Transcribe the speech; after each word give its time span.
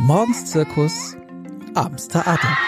Morgens 0.00 0.46
Zirkus, 0.46 1.16
abends 1.74 2.08
Theater. 2.08 2.58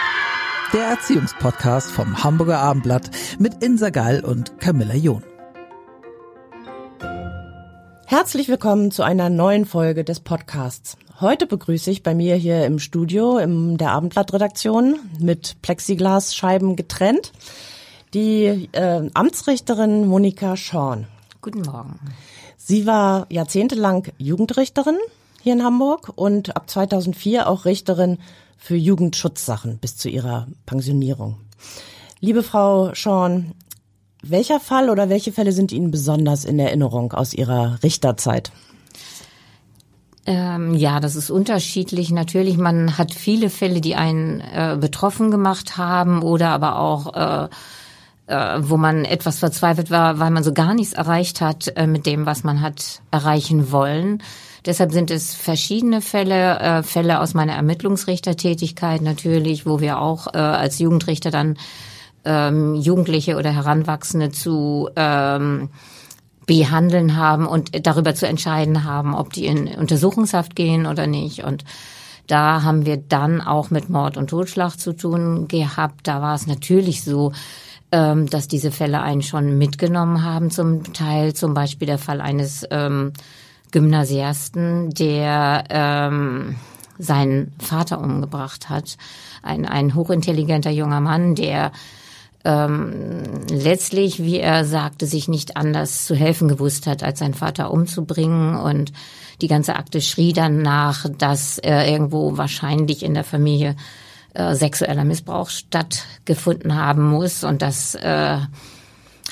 Der 0.73 0.85
Erziehungspodcast 0.85 1.91
vom 1.91 2.23
Hamburger 2.23 2.59
Abendblatt 2.59 3.11
mit 3.37 3.63
Insa 3.63 3.89
Gall 3.89 4.23
und 4.23 4.59
Camilla 4.59 4.95
John. 4.95 5.23
Herzlich 8.05 8.47
willkommen 8.47 8.91
zu 8.91 9.03
einer 9.03 9.29
neuen 9.29 9.65
Folge 9.65 10.03
des 10.03 10.21
Podcasts. 10.21 10.97
Heute 11.19 11.47
begrüße 11.47 11.91
ich 11.91 12.01
bei 12.01 12.15
mir 12.15 12.35
hier 12.35 12.65
im 12.65 12.79
Studio 12.79 13.37
in 13.37 13.77
der 13.77 13.91
Abendblattredaktion 13.91 14.97
mit 15.19 15.61
Plexiglasscheiben 15.61 16.75
getrennt 16.75 17.33
die 18.13 18.69
äh, 18.71 19.09
Amtsrichterin 19.13 20.07
Monika 20.07 20.55
Schorn. 20.55 21.07
Guten 21.41 21.61
Morgen. 21.61 21.99
Sie 22.57 22.85
war 22.85 23.27
jahrzehntelang 23.29 24.07
Jugendrichterin 24.17 24.97
hier 25.41 25.53
in 25.53 25.63
Hamburg 25.63 26.11
und 26.15 26.55
ab 26.55 26.69
2004 26.69 27.47
auch 27.47 27.65
Richterin 27.65 28.17
für 28.57 28.75
Jugendschutzsachen 28.75 29.77
bis 29.77 29.97
zu 29.97 30.09
ihrer 30.09 30.47
Pensionierung. 30.65 31.37
Liebe 32.19 32.43
Frau 32.43 32.93
Schorn, 32.93 33.53
welcher 34.23 34.59
Fall 34.59 34.89
oder 34.89 35.09
welche 35.09 35.31
Fälle 35.31 35.51
sind 35.51 35.71
Ihnen 35.71 35.91
besonders 35.91 36.43
in 36.45 36.59
Erinnerung 36.59 37.13
aus 37.13 37.33
Ihrer 37.33 37.79
Richterzeit? 37.83 38.51
Ähm, 40.25 40.73
ja, 40.75 40.99
das 40.99 41.15
ist 41.15 41.29
unterschiedlich. 41.29 42.11
Natürlich, 42.11 42.57
man 42.57 42.97
hat 42.97 43.13
viele 43.13 43.49
Fälle, 43.49 43.79
die 43.79 43.95
einen 43.95 44.41
äh, 44.41 44.77
betroffen 44.79 45.31
gemacht 45.31 45.77
haben 45.77 46.21
oder 46.21 46.49
aber 46.49 46.79
auch 46.79 47.13
äh, 47.15 47.49
äh, 48.27 48.57
wo 48.59 48.77
man 48.77 49.05
etwas 49.05 49.39
verzweifelt 49.39 49.89
war, 49.89 50.19
weil 50.19 50.31
man 50.31 50.43
so 50.43 50.53
gar 50.53 50.73
nichts 50.73 50.93
erreicht 50.93 51.41
hat 51.41 51.71
äh, 51.75 51.87
mit 51.87 52.05
dem, 52.05 52.25
was 52.25 52.43
man 52.43 52.61
hat 52.61 53.01
erreichen 53.11 53.71
wollen. 53.71 54.21
Deshalb 54.65 54.91
sind 54.91 55.11
es 55.11 55.33
verschiedene 55.33 56.01
Fälle, 56.01 56.59
äh, 56.59 56.83
Fälle 56.83 57.21
aus 57.21 57.33
meiner 57.33 57.53
Ermittlungsrichtertätigkeit 57.53 59.01
natürlich, 59.01 59.65
wo 59.65 59.79
wir 59.79 59.99
auch 59.99 60.27
äh, 60.33 60.37
als 60.37 60.79
Jugendrichter 60.79 61.31
dann 61.31 61.57
ähm, 62.25 62.75
Jugendliche 62.75 63.37
oder 63.37 63.51
Heranwachsende 63.51 64.31
zu 64.31 64.89
ähm, 64.97 65.69
behandeln 66.45 67.15
haben 67.15 67.45
und 67.45 67.85
darüber 67.85 68.13
zu 68.13 68.27
entscheiden 68.27 68.83
haben, 68.83 69.15
ob 69.15 69.31
die 69.33 69.45
in 69.45 69.67
Untersuchungshaft 69.67 70.55
gehen 70.55 70.85
oder 70.85 71.07
nicht. 71.07 71.43
Und 71.43 71.63
da 72.27 72.63
haben 72.63 72.85
wir 72.85 72.97
dann 72.97 73.41
auch 73.41 73.69
mit 73.69 73.89
Mord 73.89 74.17
und 74.17 74.29
Totschlag 74.29 74.77
zu 74.77 74.93
tun 74.93 75.47
gehabt. 75.47 76.07
Da 76.07 76.21
war 76.21 76.35
es 76.35 76.47
natürlich 76.47 77.03
so, 77.03 77.31
ähm, 77.91 78.29
dass 78.29 78.47
diese 78.47 78.71
Fälle 78.71 79.01
einen 79.01 79.21
schon 79.21 79.57
mitgenommen 79.57 80.23
haben, 80.23 80.51
zum 80.51 80.93
Teil 80.93 81.33
zum 81.33 81.53
Beispiel 81.53 81.85
der 81.85 81.97
Fall 81.97 82.21
eines 82.21 82.65
ähm, 82.69 83.13
Gymnasiasten, 83.71 84.89
der 84.91 85.63
ähm, 85.69 86.55
seinen 86.97 87.53
Vater 87.59 87.99
umgebracht 88.01 88.69
hat. 88.69 88.97
Ein, 89.43 89.65
ein 89.65 89.95
hochintelligenter 89.95 90.71
junger 90.71 90.99
Mann, 90.99 91.35
der 91.35 91.71
ähm, 92.43 93.23
letztlich, 93.49 94.23
wie 94.23 94.39
er 94.39 94.65
sagte, 94.65 95.05
sich 95.05 95.27
nicht 95.27 95.57
anders 95.57 96.05
zu 96.05 96.15
helfen 96.15 96.47
gewusst 96.47 96.87
hat, 96.87 97.03
als 97.03 97.19
seinen 97.19 97.33
Vater 97.33 97.71
umzubringen. 97.71 98.55
Und 98.55 98.93
die 99.41 99.47
ganze 99.47 99.75
Akte 99.75 100.01
schrie 100.01 100.33
dann 100.33 100.61
nach, 100.61 101.05
dass 101.17 101.57
er 101.57 101.87
irgendwo 101.87 102.37
wahrscheinlich 102.37 103.03
in 103.03 103.13
der 103.13 103.23
Familie 103.23 103.75
äh, 104.37 104.55
sexueller 104.55 105.03
Missbrauch 105.03 105.49
stattgefunden 105.49 106.75
haben 106.75 107.09
muss. 107.09 107.43
Und 107.43 107.61
das 107.61 107.95
äh, 107.95 108.37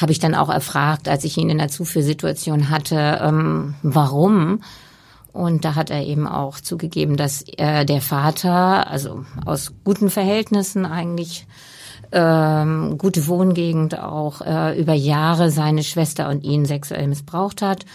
habe 0.01 0.11
ich 0.11 0.19
dann 0.19 0.35
auch 0.35 0.49
erfragt, 0.49 1.07
als 1.07 1.23
ich 1.23 1.37
ihn 1.37 1.49
in 1.49 1.57
der 1.57 1.69
Zuführsituation 1.69 2.69
hatte, 2.69 3.19
ähm, 3.21 3.75
warum. 3.83 4.61
Und 5.31 5.65
da 5.65 5.75
hat 5.75 5.89
er 5.89 6.03
eben 6.05 6.27
auch 6.27 6.59
zugegeben, 6.59 7.17
dass 7.17 7.43
äh, 7.57 7.85
der 7.85 8.01
Vater, 8.01 8.89
also 8.89 9.25
aus 9.45 9.73
guten 9.83 10.09
Verhältnissen 10.09 10.85
eigentlich, 10.85 11.45
ähm, 12.11 12.97
gute 12.97 13.27
Wohngegend 13.27 13.99
auch 13.99 14.41
äh, 14.41 14.79
über 14.79 14.93
Jahre 14.93 15.51
seine 15.51 15.83
Schwester 15.83 16.29
und 16.29 16.43
ihn 16.43 16.65
sexuell 16.65 17.07
missbraucht 17.07 17.61
hat 17.61 17.85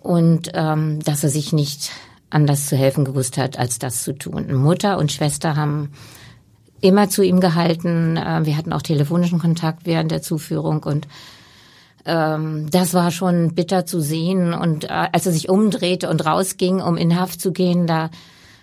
und 0.00 0.50
ähm, 0.54 1.00
dass 1.00 1.24
er 1.24 1.30
sich 1.30 1.52
nicht 1.52 1.90
anders 2.28 2.66
zu 2.66 2.76
helfen 2.76 3.04
gewusst 3.04 3.38
hat, 3.38 3.58
als 3.58 3.78
das 3.78 4.02
zu 4.02 4.12
tun. 4.12 4.54
Mutter 4.54 4.98
und 4.98 5.12
Schwester 5.12 5.56
haben 5.56 5.90
immer 6.80 7.08
zu 7.08 7.22
ihm 7.22 7.40
gehalten. 7.40 8.16
Äh, 8.16 8.44
wir 8.44 8.56
hatten 8.56 8.72
auch 8.72 8.82
telefonischen 8.82 9.38
Kontakt 9.38 9.86
während 9.86 10.10
der 10.10 10.22
Zuführung 10.22 10.82
und 10.82 11.06
ähm, 12.06 12.70
das 12.70 12.94
war 12.94 13.10
schon 13.10 13.54
bitter 13.54 13.84
zu 13.84 14.00
sehen. 14.00 14.54
Und 14.54 14.84
äh, 14.84 15.08
als 15.12 15.26
er 15.26 15.32
sich 15.32 15.48
umdrehte 15.48 16.08
und 16.08 16.24
rausging, 16.24 16.80
um 16.80 16.96
in 16.96 17.18
Haft 17.18 17.40
zu 17.40 17.52
gehen, 17.52 17.86
da, 17.86 18.10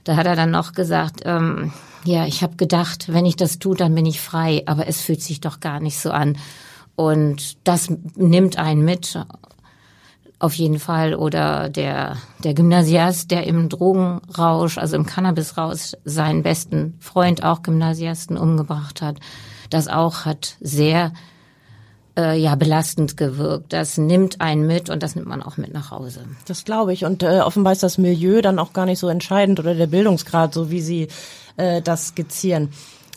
da 0.04 0.16
hat 0.16 0.26
er 0.26 0.36
dann 0.36 0.52
noch 0.52 0.74
gesagt, 0.74 1.22
ähm, 1.26 1.74
ja, 2.06 2.26
ich 2.26 2.42
habe 2.42 2.56
gedacht, 2.56 3.12
wenn 3.14 3.26
ich 3.26 3.36
das 3.36 3.60
tue, 3.60 3.76
dann 3.76 3.96
bin 3.96 4.06
ich 4.06 4.20
frei, 4.20 4.64
aber 4.66 4.88
es 4.88 5.02
fühlt 5.02 5.22
sich 5.22 5.42
doch 5.42 5.60
gar 5.60 5.80
nicht 5.80 6.00
so 6.00 6.12
an. 6.12 6.38
Und 6.96 7.58
das 7.66 7.90
nimmt 8.16 8.58
einen 8.58 8.86
mit 8.86 9.18
auf 10.44 10.54
jeden 10.56 10.80
Fall. 10.80 11.16
Oder 11.16 11.70
der, 11.70 12.18
der 12.44 12.54
Gymnasiast, 12.54 13.32
der 13.32 13.48
im 13.48 13.70
Drogenrausch, 13.70 14.78
also 14.78 14.96
im 14.98 15.06
Cannabisrausch, 15.06 15.94
seinen 16.04 16.44
besten 16.44 16.96
Freund, 17.00 17.44
auch 17.44 17.64
Gymnasiasten, 17.64 18.38
umgebracht 18.38 19.02
hat. 19.02 19.18
Das 19.70 19.88
auch 19.88 20.26
hat 20.26 20.58
sehr 20.60 21.14
äh, 22.18 22.38
ja 22.38 22.56
belastend 22.56 23.16
gewirkt. 23.16 23.72
Das 23.72 23.98
nimmt 23.98 24.42
einen 24.42 24.68
mit 24.68 24.90
und 24.90 25.02
das 25.02 25.16
nimmt 25.16 25.28
man 25.28 25.42
auch 25.42 25.56
mit 25.56 25.74
nach 25.74 25.92
Hause. 25.92 26.26
Das 26.46 26.66
glaube 26.66 26.92
ich. 26.92 27.06
Und 27.06 27.24
äh, 27.24 27.40
offenbar 27.40 27.72
ist 27.72 27.84
das 27.84 27.98
Milieu 27.98 28.42
dann 28.42 28.60
auch 28.60 28.74
gar 28.74 28.86
nicht 28.86 29.00
so 29.00 29.08
entscheidend 29.08 29.62
oder 29.62 29.76
der 29.76 29.88
Bildungsgrad, 29.88 30.54
so 30.54 30.70
wie 30.70 30.82
Sie 30.82 31.08
äh, 31.56 31.82
das 31.82 32.10
skizzieren. 32.10 32.70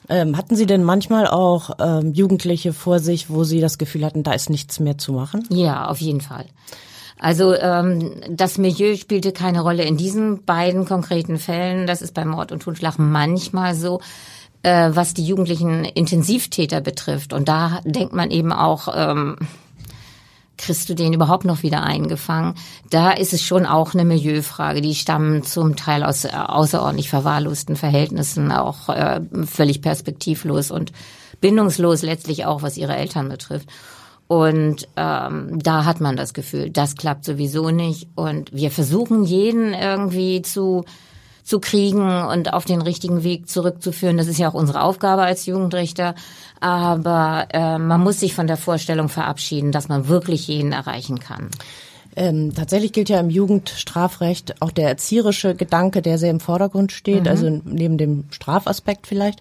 Ähm, 0.08 0.36
hatten 0.36 0.54
Sie 0.54 0.66
denn 0.66 0.84
manchmal 0.84 1.26
auch 1.26 1.70
ähm, 1.80 2.12
Jugendliche 2.14 2.72
vor 2.72 3.00
sich, 3.00 3.28
wo 3.28 3.42
Sie 3.42 3.60
das 3.60 3.78
Gefühl 3.78 4.04
hatten, 4.04 4.22
da 4.22 4.32
ist 4.32 4.48
nichts 4.48 4.78
mehr 4.78 4.96
zu 4.96 5.12
machen? 5.12 5.44
Ja, 5.50 5.88
auf 5.88 6.00
jeden 6.00 6.20
Fall. 6.20 6.44
Also 7.18 7.54
ähm, 7.54 8.20
das 8.28 8.58
Milieu 8.58 8.96
spielte 8.96 9.32
keine 9.32 9.62
Rolle 9.62 9.84
in 9.84 9.96
diesen 9.96 10.44
beiden 10.44 10.84
konkreten 10.84 11.38
Fällen. 11.38 11.86
Das 11.86 12.02
ist 12.02 12.12
bei 12.12 12.24
Mord 12.24 12.52
und 12.52 12.62
Totschlag 12.62 12.98
manchmal 12.98 13.74
so, 13.74 14.00
äh, 14.62 14.90
was 14.92 15.14
die 15.14 15.24
jugendlichen 15.24 15.84
Intensivtäter 15.84 16.80
betrifft. 16.80 17.32
Und 17.32 17.48
da 17.48 17.80
denkt 17.84 18.12
man 18.12 18.30
eben 18.30 18.52
auch, 18.52 18.88
ähm, 18.94 19.36
kriegst 20.58 20.88
du 20.88 20.94
den 20.94 21.12
überhaupt 21.12 21.44
noch 21.44 21.62
wieder 21.62 21.82
eingefangen? 21.82 22.54
Da 22.90 23.12
ist 23.12 23.32
es 23.32 23.42
schon 23.42 23.66
auch 23.66 23.94
eine 23.94 24.04
Milieufrage. 24.04 24.80
Die 24.80 24.94
stammen 24.94 25.42
zum 25.42 25.76
Teil 25.76 26.02
aus 26.02 26.24
äh, 26.24 26.28
außerordentlich 26.28 27.08
verwahrlosten 27.08 27.76
Verhältnissen, 27.76 28.52
auch 28.52 28.88
äh, 28.88 29.20
völlig 29.46 29.80
perspektivlos 29.80 30.70
und 30.70 30.92
bindungslos 31.40 32.02
letztlich 32.02 32.44
auch, 32.44 32.62
was 32.62 32.76
ihre 32.76 32.96
Eltern 32.96 33.28
betrifft. 33.28 33.68
Und 34.28 34.88
ähm, 34.96 35.58
da 35.62 35.84
hat 35.84 36.00
man 36.00 36.16
das 36.16 36.34
Gefühl, 36.34 36.70
das 36.70 36.96
klappt 36.96 37.24
sowieso 37.24 37.70
nicht. 37.70 38.08
Und 38.14 38.52
wir 38.52 38.70
versuchen 38.70 39.24
jeden 39.24 39.72
irgendwie 39.72 40.42
zu 40.42 40.84
zu 41.46 41.60
kriegen 41.60 42.24
und 42.26 42.52
auf 42.52 42.64
den 42.64 42.82
richtigen 42.82 43.22
Weg 43.22 43.48
zurückzuführen. 43.48 44.16
Das 44.16 44.26
ist 44.26 44.36
ja 44.36 44.48
auch 44.50 44.54
unsere 44.54 44.82
Aufgabe 44.82 45.22
als 45.22 45.46
Jugendrichter. 45.46 46.16
Aber 46.58 47.46
äh, 47.52 47.78
man 47.78 48.00
muss 48.00 48.18
sich 48.18 48.34
von 48.34 48.48
der 48.48 48.56
Vorstellung 48.56 49.08
verabschieden, 49.08 49.70
dass 49.70 49.88
man 49.88 50.08
wirklich 50.08 50.48
jeden 50.48 50.72
erreichen 50.72 51.20
kann. 51.20 51.50
Ähm, 52.16 52.52
tatsächlich 52.52 52.92
gilt 52.92 53.10
ja 53.10 53.20
im 53.20 53.30
Jugendstrafrecht 53.30 54.60
auch 54.60 54.72
der 54.72 54.88
erzieherische 54.88 55.54
Gedanke, 55.54 56.02
der 56.02 56.18
sehr 56.18 56.30
im 56.30 56.40
Vordergrund 56.40 56.90
steht, 56.90 57.24
mhm. 57.24 57.28
also 57.28 57.60
neben 57.64 57.96
dem 57.96 58.24
Strafaspekt 58.30 59.06
vielleicht. 59.06 59.40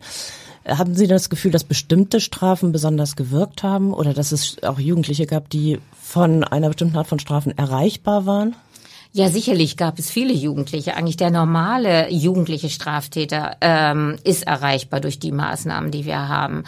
Haben 0.68 0.96
Sie 0.96 1.08
das 1.08 1.30
Gefühl, 1.30 1.52
dass 1.52 1.64
bestimmte 1.64 2.20
Strafen 2.20 2.72
besonders 2.72 3.16
gewirkt 3.16 3.62
haben 3.62 3.94
oder 3.94 4.14
dass 4.14 4.32
es 4.32 4.64
auch 4.64 4.80
Jugendliche 4.80 5.28
gab, 5.28 5.50
die 5.50 5.80
von 6.02 6.44
einer 6.44 6.70
bestimmten 6.70 6.98
Art 6.98 7.08
von 7.08 7.20
Strafen 7.20 7.56
erreichbar 7.56 8.26
waren? 8.26 8.56
Ja, 9.12 9.30
sicherlich 9.30 9.78
gab 9.78 9.98
es 9.98 10.10
viele 10.10 10.34
Jugendliche. 10.34 10.98
Eigentlich 10.98 11.18
der 11.18 11.32
normale 11.32 12.12
jugendliche 12.12 12.70
Straftäter 12.70 13.56
ähm, 13.62 14.18
ist 14.24 14.46
erreichbar 14.46 15.00
durch 15.00 15.20
die 15.20 15.32
Maßnahmen, 15.32 15.92
die 15.92 16.04
wir 16.04 16.28
haben. 16.28 16.64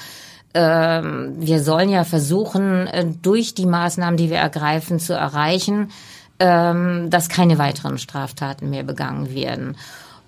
Ähm, 0.53 1.35
wir 1.39 1.61
sollen 1.61 1.89
ja 1.89 2.03
versuchen, 2.03 2.87
äh, 2.87 3.05
durch 3.21 3.53
die 3.53 3.65
Maßnahmen, 3.65 4.15
die 4.15 4.29
wir 4.29 4.37
ergreifen, 4.37 4.99
zu 4.99 5.13
erreichen, 5.13 5.91
ähm, 6.39 7.09
dass 7.09 7.29
keine 7.29 7.57
weiteren 7.57 7.97
Straftaten 7.97 8.69
mehr 8.69 8.83
begangen 8.83 9.33
werden. 9.33 9.75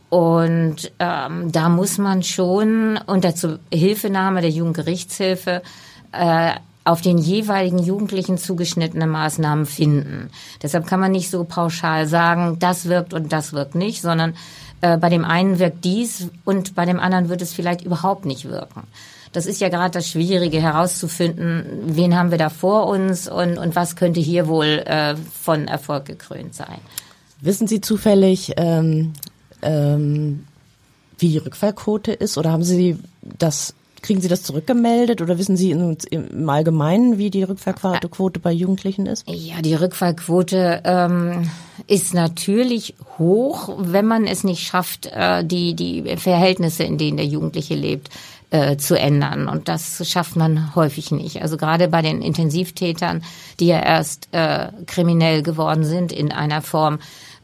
Und 0.10 0.92
ähm, 1.00 1.52
da 1.52 1.70
muss 1.70 1.98
man 1.98 2.24
schon 2.24 3.00
unter 3.06 3.34
Hilfenahme 3.72 4.42
der 4.42 4.50
Jugendgerichtshilfe 4.50 5.62
äh, 6.12 6.52
auf 6.84 7.02
den 7.02 7.20
jeweiligen 7.20 7.78
Jugendlichen 7.78 8.38
zugeschnittene 8.38 9.06
Maßnahmen 9.06 9.66
finden. 9.68 10.32
Deshalb 10.64 10.88
kann 10.88 11.00
man 11.00 11.12
nicht 11.12 11.30
so 11.30 11.44
pauschal 11.44 12.08
sagen, 12.08 12.58
das 12.60 12.86
wirkt 12.86 13.14
und 13.14 13.32
das 13.32 13.54
wirkt 13.54 13.76
nicht, 13.76 14.02
sondern 14.02 14.34
äh, 14.82 14.98
bei 14.98 15.10
dem 15.10 15.26
einen 15.26 15.60
wirkt 15.60 15.86
dies 15.86 16.30
und 16.46 16.74
bei 16.74 16.86
dem 16.86 17.00
anderen 17.00 17.30
wird 17.30 17.44
es 17.44 17.54
vielleicht 17.54 17.82
überhaupt 17.82 18.26
nicht 18.26 18.46
wirken. 18.46 18.84
Das 19.32 19.46
ist 19.46 19.62
ja 19.62 19.70
gerade 19.70 19.92
das 19.92 20.08
Schwierige 20.08 20.60
herauszufinden, 20.60 21.66
wen 21.86 22.18
haben 22.18 22.32
wir 22.32 22.40
da 22.40 22.50
vor 22.50 22.88
uns 22.88 23.30
und, 23.30 23.60
und 23.60 23.76
was 23.76 23.96
könnte 23.96 24.20
hier 24.20 24.48
wohl 24.48 24.66
äh, 24.66 25.16
von 25.40 25.68
Erfolg 25.68 26.06
gekrönt 26.06 26.56
sein. 26.56 26.80
Wissen 27.42 27.68
Sie 27.68 27.80
zufällig, 27.80 28.54
ähm, 28.58 29.14
ähm, 29.62 30.46
wie 31.18 31.30
die 31.30 31.38
Rückfallquote 31.38 32.12
ist? 32.12 32.38
Oder 32.38 32.52
haben 32.52 32.64
Sie 32.64 32.98
das 33.22 33.74
Kriegen 34.02 34.22
Sie 34.22 34.28
das 34.28 34.44
zurückgemeldet 34.44 35.22
oder 35.22 35.38
wissen 35.38 35.58
Sie 35.58 35.72
im 35.72 36.50
Allgemeinen, 36.50 37.18
wie 37.18 37.30
die 37.30 37.44
Rückfallquote 37.44 38.40
bei 38.40 38.52
Jugendlichen 38.52 39.06
ist? 39.06 39.28
Ja, 39.28 39.62
die 39.62 39.74
Rückfallquote 39.74 40.82
ähm, 40.86 41.50
ist 41.88 42.14
natürlich 42.14 42.96
hoch, 43.18 43.76
wenn 43.78 44.06
man 44.06 44.26
es 44.26 44.44
nicht 44.44 44.66
schafft, 44.66 45.08
äh, 45.08 45.44
die, 45.44 45.74
die 45.74 46.16
Verhältnisse, 46.18 46.84
in 46.84 46.98
denen 46.98 47.18
der 47.18 47.26
Jugendliche 47.26 47.76
lebt, 47.76 48.10
äh, 48.52 48.78
zu 48.78 48.98
ändern. 48.98 49.48
Und 49.48 49.68
das 49.68 50.08
schafft 50.10 50.36
man 50.36 50.74
häufig 50.76 51.12
nicht. 51.12 51.42
Also 51.42 51.58
gerade 51.58 51.88
bei 51.88 52.02
den 52.02 52.22
Intensivtätern, 52.22 53.24
die 53.60 53.68
ja 53.68 53.80
erst 53.80 54.30
äh, 54.32 54.70
kriminell 54.88 55.44
geworden 55.44 55.84
sind 55.84 56.12
in 56.12 56.32
einer 56.32 56.62
Form, 56.62 57.00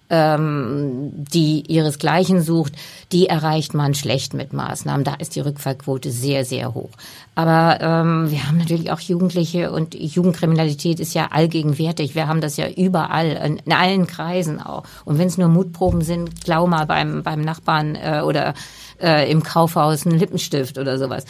ähm, 0.09 1.11
die 1.13 1.63
ihresgleichen 1.67 2.41
sucht, 2.41 2.73
die 3.11 3.27
erreicht 3.27 3.73
man 3.73 3.93
schlecht 3.93 4.33
mit 4.33 4.53
Maßnahmen. 4.53 5.03
Da 5.03 5.15
ist 5.15 5.35
die 5.35 5.39
Rückfallquote 5.39 6.11
sehr, 6.11 6.45
sehr 6.45 6.73
hoch. 6.73 6.91
Aber 7.33 7.79
ähm, 7.81 8.31
wir 8.31 8.47
haben 8.47 8.57
natürlich 8.57 8.91
auch 8.91 8.99
Jugendliche 8.99 9.71
und 9.71 9.95
Jugendkriminalität 9.95 10.99
ist 10.99 11.13
ja 11.13 11.27
allgegenwärtig. 11.31 12.15
Wir 12.15 12.27
haben 12.27 12.41
das 12.41 12.57
ja 12.57 12.69
überall, 12.69 13.59
in 13.65 13.73
allen 13.73 14.07
Kreisen 14.07 14.61
auch. 14.61 14.83
Und 15.05 15.17
wenn 15.17 15.27
es 15.27 15.37
nur 15.37 15.49
Mutproben 15.49 16.01
sind, 16.01 16.43
glau 16.43 16.67
mal 16.67 16.85
beim, 16.85 17.23
beim 17.23 17.41
Nachbarn 17.41 17.95
äh, 17.95 18.21
oder 18.23 18.53
äh, 19.01 19.29
im 19.29 19.43
Kaufhaus 19.43 20.05
einen 20.05 20.19
Lippenstift 20.19 20.77
oder 20.77 20.97
sowas 20.97 21.25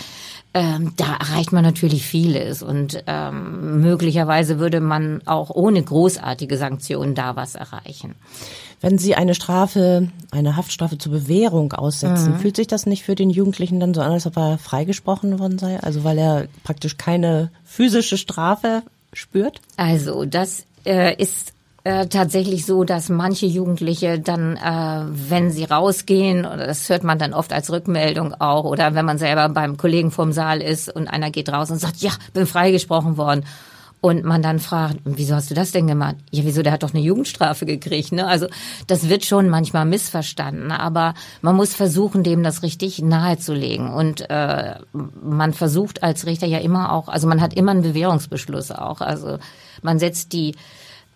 ähm, 0.55 0.93
da 0.95 1.17
erreicht 1.17 1.51
man 1.51 1.63
natürlich 1.63 2.05
vieles 2.05 2.63
und 2.63 3.03
ähm, 3.07 3.81
möglicherweise 3.81 4.57
würde 4.57 4.79
man 4.79 5.21
auch 5.25 5.49
ohne 5.49 5.83
großartige 5.83 6.57
Sanktionen 6.57 7.13
da 7.13 7.35
was 7.35 7.55
erreichen. 7.55 8.15
Wenn 8.81 8.97
Sie 8.97 9.15
eine 9.15 9.35
Strafe, 9.35 10.09
eine 10.31 10.55
Haftstrafe 10.55 10.97
zur 10.97 11.11
Bewährung 11.11 11.73
aussetzen, 11.73 12.33
mhm. 12.33 12.39
fühlt 12.39 12.55
sich 12.55 12.67
das 12.67 12.85
nicht 12.85 13.03
für 13.03 13.15
den 13.15 13.29
Jugendlichen 13.29 13.79
dann 13.79 13.93
so 13.93 14.01
an, 14.01 14.11
als 14.11 14.25
ob 14.27 14.37
er 14.37 14.57
freigesprochen 14.57 15.39
worden 15.39 15.57
sei? 15.57 15.79
Also 15.79 16.03
weil 16.03 16.17
er 16.17 16.47
praktisch 16.63 16.97
keine 16.97 17.51
physische 17.63 18.17
Strafe 18.17 18.83
spürt? 19.13 19.61
Also 19.77 20.25
das 20.25 20.65
äh, 20.85 21.15
ist 21.15 21.53
äh, 21.85 22.07
tatsächlich 22.07 22.65
so, 22.65 22.83
dass 22.83 23.09
manche 23.09 23.45
Jugendliche 23.45 24.19
dann, 24.19 24.57
äh, 24.57 25.05
wenn 25.29 25.51
sie 25.51 25.65
rausgehen, 25.65 26.39
oder 26.45 26.65
das 26.67 26.89
hört 26.89 27.03
man 27.03 27.19
dann 27.19 27.33
oft 27.33 27.53
als 27.53 27.71
Rückmeldung 27.71 28.33
auch, 28.33 28.65
oder 28.65 28.95
wenn 28.95 29.05
man 29.05 29.17
selber 29.17 29.49
beim 29.49 29.77
Kollegen 29.77 30.11
vorm 30.11 30.31
Saal 30.31 30.61
ist 30.61 30.93
und 30.93 31.07
einer 31.07 31.29
geht 31.29 31.49
raus 31.49 31.69
und 31.71 31.79
sagt, 31.79 31.97
ja, 31.97 32.11
bin 32.33 32.47
freigesprochen 32.47 33.17
worden 33.17 33.45
und 34.05 34.23
man 34.23 34.43
dann 34.43 34.59
fragt, 34.59 34.97
wieso 35.03 35.33
hast 35.33 35.49
du 35.49 35.55
das 35.55 35.71
denn 35.71 35.87
gemacht? 35.87 36.17
Ja, 36.29 36.43
wieso, 36.45 36.61
der 36.61 36.73
hat 36.73 36.83
doch 36.83 36.93
eine 36.93 37.01
Jugendstrafe 37.01 37.65
gekriegt. 37.65 38.11
Ne? 38.11 38.27
Also 38.27 38.45
das 38.85 39.09
wird 39.09 39.25
schon 39.25 39.49
manchmal 39.49 39.85
missverstanden, 39.85 40.71
aber 40.71 41.15
man 41.41 41.55
muss 41.55 41.73
versuchen, 41.73 42.21
dem 42.21 42.43
das 42.43 42.61
richtig 42.61 43.01
nahezulegen. 43.01 43.91
Und 43.91 44.29
äh, 44.29 44.75
man 44.93 45.53
versucht 45.53 46.03
als 46.03 46.27
Richter 46.27 46.45
ja 46.45 46.59
immer 46.59 46.93
auch, 46.93 47.07
also 47.07 47.27
man 47.27 47.41
hat 47.41 47.55
immer 47.55 47.71
einen 47.71 47.81
Bewährungsbeschluss 47.81 48.69
auch. 48.69 49.01
Also 49.01 49.39
man 49.81 49.97
setzt 49.97 50.33
die 50.33 50.53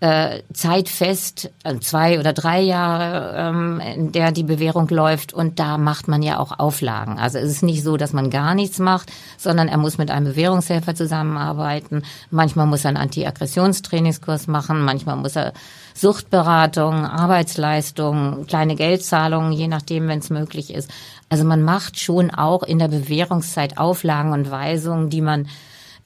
äh, 0.01 0.43
Zeit 0.53 0.87
fest, 0.87 1.51
äh, 1.63 1.77
zwei 1.79 2.19
oder 2.19 2.31
drei 2.31 2.61
Jahre, 2.61 3.35
ähm, 3.37 3.81
in 3.81 4.11
der 4.13 4.31
die 4.31 4.43
Bewährung 4.43 4.87
läuft. 4.87 5.33
Und 5.33 5.59
da 5.59 5.77
macht 5.77 6.07
man 6.07 6.21
ja 6.21 6.39
auch 6.39 6.57
Auflagen. 6.57 7.19
Also 7.19 7.37
es 7.37 7.51
ist 7.51 7.63
nicht 7.63 7.83
so, 7.83 7.97
dass 7.97 8.13
man 8.13 8.29
gar 8.29 8.55
nichts 8.55 8.79
macht, 8.79 9.11
sondern 9.37 9.67
er 9.67 9.77
muss 9.77 9.97
mit 9.97 10.09
einem 10.09 10.27
Bewährungshelfer 10.27 10.95
zusammenarbeiten. 10.95 12.03
Manchmal 12.31 12.65
muss 12.65 12.85
er 12.85 12.89
einen 12.89 12.97
Anti-Aggressionstrainingskurs 12.97 14.47
machen, 14.47 14.85
manchmal 14.85 15.17
muss 15.17 15.35
er 15.35 15.51
Suchtberatung, 15.93 17.05
Arbeitsleistung, 17.05 18.45
kleine 18.47 18.75
Geldzahlungen, 18.75 19.51
je 19.51 19.67
nachdem, 19.67 20.07
wenn 20.07 20.19
es 20.19 20.29
möglich 20.29 20.73
ist. 20.73 20.89
Also 21.27 21.43
man 21.43 21.61
macht 21.61 21.99
schon 21.99 22.31
auch 22.31 22.63
in 22.63 22.79
der 22.79 22.87
Bewährungszeit 22.87 23.77
Auflagen 23.77 24.31
und 24.31 24.49
Weisungen, 24.49 25.09
die 25.09 25.21
man 25.21 25.47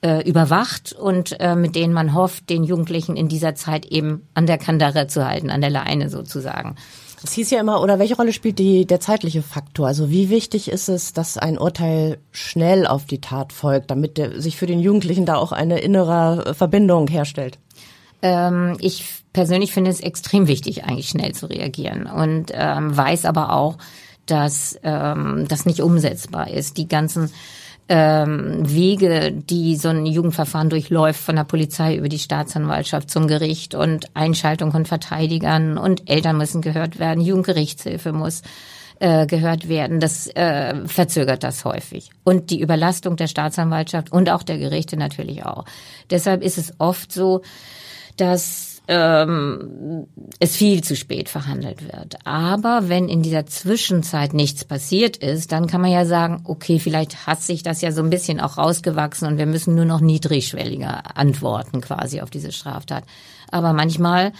äh, 0.03 0.21
überwacht 0.27 0.93
und 0.93 1.39
äh, 1.39 1.55
mit 1.55 1.75
denen 1.75 1.93
man 1.93 2.13
hofft, 2.13 2.49
den 2.49 2.63
Jugendlichen 2.63 3.15
in 3.15 3.29
dieser 3.29 3.55
Zeit 3.55 3.85
eben 3.85 4.27
an 4.33 4.45
der 4.45 4.57
Kandare 4.57 5.07
zu 5.07 5.25
halten, 5.25 5.49
an 5.49 5.61
der 5.61 5.69
Leine 5.69 6.09
sozusagen. 6.09 6.75
Es 7.23 7.31
hieß 7.31 7.51
ja 7.51 7.61
immer, 7.61 7.81
oder 7.81 7.99
welche 7.99 8.17
Rolle 8.17 8.33
spielt 8.33 8.59
die, 8.59 8.85
der 8.85 8.99
zeitliche 8.99 9.41
Faktor? 9.41 9.87
Also 9.87 10.09
wie 10.09 10.29
wichtig 10.29 10.69
ist 10.69 10.89
es, 10.89 11.13
dass 11.13 11.37
ein 11.37 11.57
Urteil 11.57 12.17
schnell 12.31 12.85
auf 12.85 13.05
die 13.05 13.21
Tat 13.21 13.53
folgt, 13.53 13.91
damit 13.91 14.17
der, 14.17 14.41
sich 14.41 14.57
für 14.57 14.65
den 14.65 14.81
Jugendlichen 14.81 15.25
da 15.25 15.37
auch 15.37 15.53
eine 15.53 15.79
innere 15.79 16.53
Verbindung 16.53 17.07
herstellt? 17.07 17.59
Ähm, 18.21 18.75
ich 18.79 19.05
persönlich 19.31 19.71
finde 19.71 19.89
es 19.89 20.01
extrem 20.01 20.47
wichtig, 20.47 20.83
eigentlich 20.83 21.07
schnell 21.07 21.33
zu 21.33 21.45
reagieren 21.45 22.07
und 22.07 22.51
ähm, 22.53 22.95
weiß 22.95 23.23
aber 23.23 23.53
auch, 23.53 23.77
dass 24.25 24.77
ähm, 24.83 25.45
das 25.47 25.65
nicht 25.65 25.81
umsetzbar 25.81 26.49
ist. 26.49 26.77
Die 26.77 26.89
ganzen 26.89 27.31
ähm, 27.89 28.61
Wege, 28.63 29.31
die 29.31 29.75
so 29.75 29.89
ein 29.89 30.05
Jugendverfahren 30.05 30.69
durchläuft, 30.69 31.19
von 31.19 31.35
der 31.35 31.43
Polizei 31.43 31.95
über 31.95 32.09
die 32.09 32.19
Staatsanwaltschaft 32.19 33.09
zum 33.09 33.27
Gericht 33.27 33.75
und 33.75 34.07
Einschaltung 34.15 34.71
von 34.71 34.85
Verteidigern 34.85 35.77
und 35.77 36.09
Eltern 36.09 36.37
müssen 36.37 36.61
gehört 36.61 36.99
werden, 36.99 37.21
Jugendgerichtshilfe 37.21 38.13
muss 38.13 38.41
äh, 38.99 39.27
gehört 39.27 39.67
werden. 39.67 39.99
Das 39.99 40.27
äh, 40.27 40.75
verzögert 40.87 41.43
das 41.43 41.65
häufig. 41.65 42.11
Und 42.23 42.51
die 42.51 42.61
Überlastung 42.61 43.17
der 43.17 43.27
Staatsanwaltschaft 43.27 44.11
und 44.11 44.29
auch 44.29 44.43
der 44.43 44.57
Gerichte 44.57 44.95
natürlich 44.95 45.45
auch. 45.45 45.65
Deshalb 46.09 46.41
ist 46.41 46.57
es 46.57 46.73
oft 46.79 47.11
so, 47.11 47.41
dass 48.15 48.72
ähm, 48.87 50.07
es 50.39 50.55
viel 50.55 50.83
zu 50.83 50.95
spät 50.95 51.29
verhandelt 51.29 51.83
wird. 51.83 52.17
Aber 52.25 52.89
wenn 52.89 53.07
in 53.07 53.21
dieser 53.21 53.45
Zwischenzeit 53.45 54.33
nichts 54.33 54.65
passiert 54.65 55.17
ist, 55.17 55.51
dann 55.51 55.67
kann 55.67 55.81
man 55.81 55.91
ja 55.91 56.05
sagen, 56.05 56.41
okay, 56.45 56.79
vielleicht 56.79 57.25
hat 57.25 57.41
sich 57.41 57.63
das 57.63 57.81
ja 57.81 57.91
so 57.91 58.01
ein 58.01 58.09
bisschen 58.09 58.41
auch 58.41 58.57
rausgewachsen 58.57 59.27
und 59.27 59.37
wir 59.37 59.45
müssen 59.45 59.75
nur 59.75 59.85
noch 59.85 60.01
niedrigschwelliger 60.01 61.17
antworten 61.17 61.79
quasi 61.79 62.21
auf 62.21 62.29
diese 62.29 62.51
Straftat. 62.51 63.05
Aber 63.51 63.71
manchmal 63.71 64.33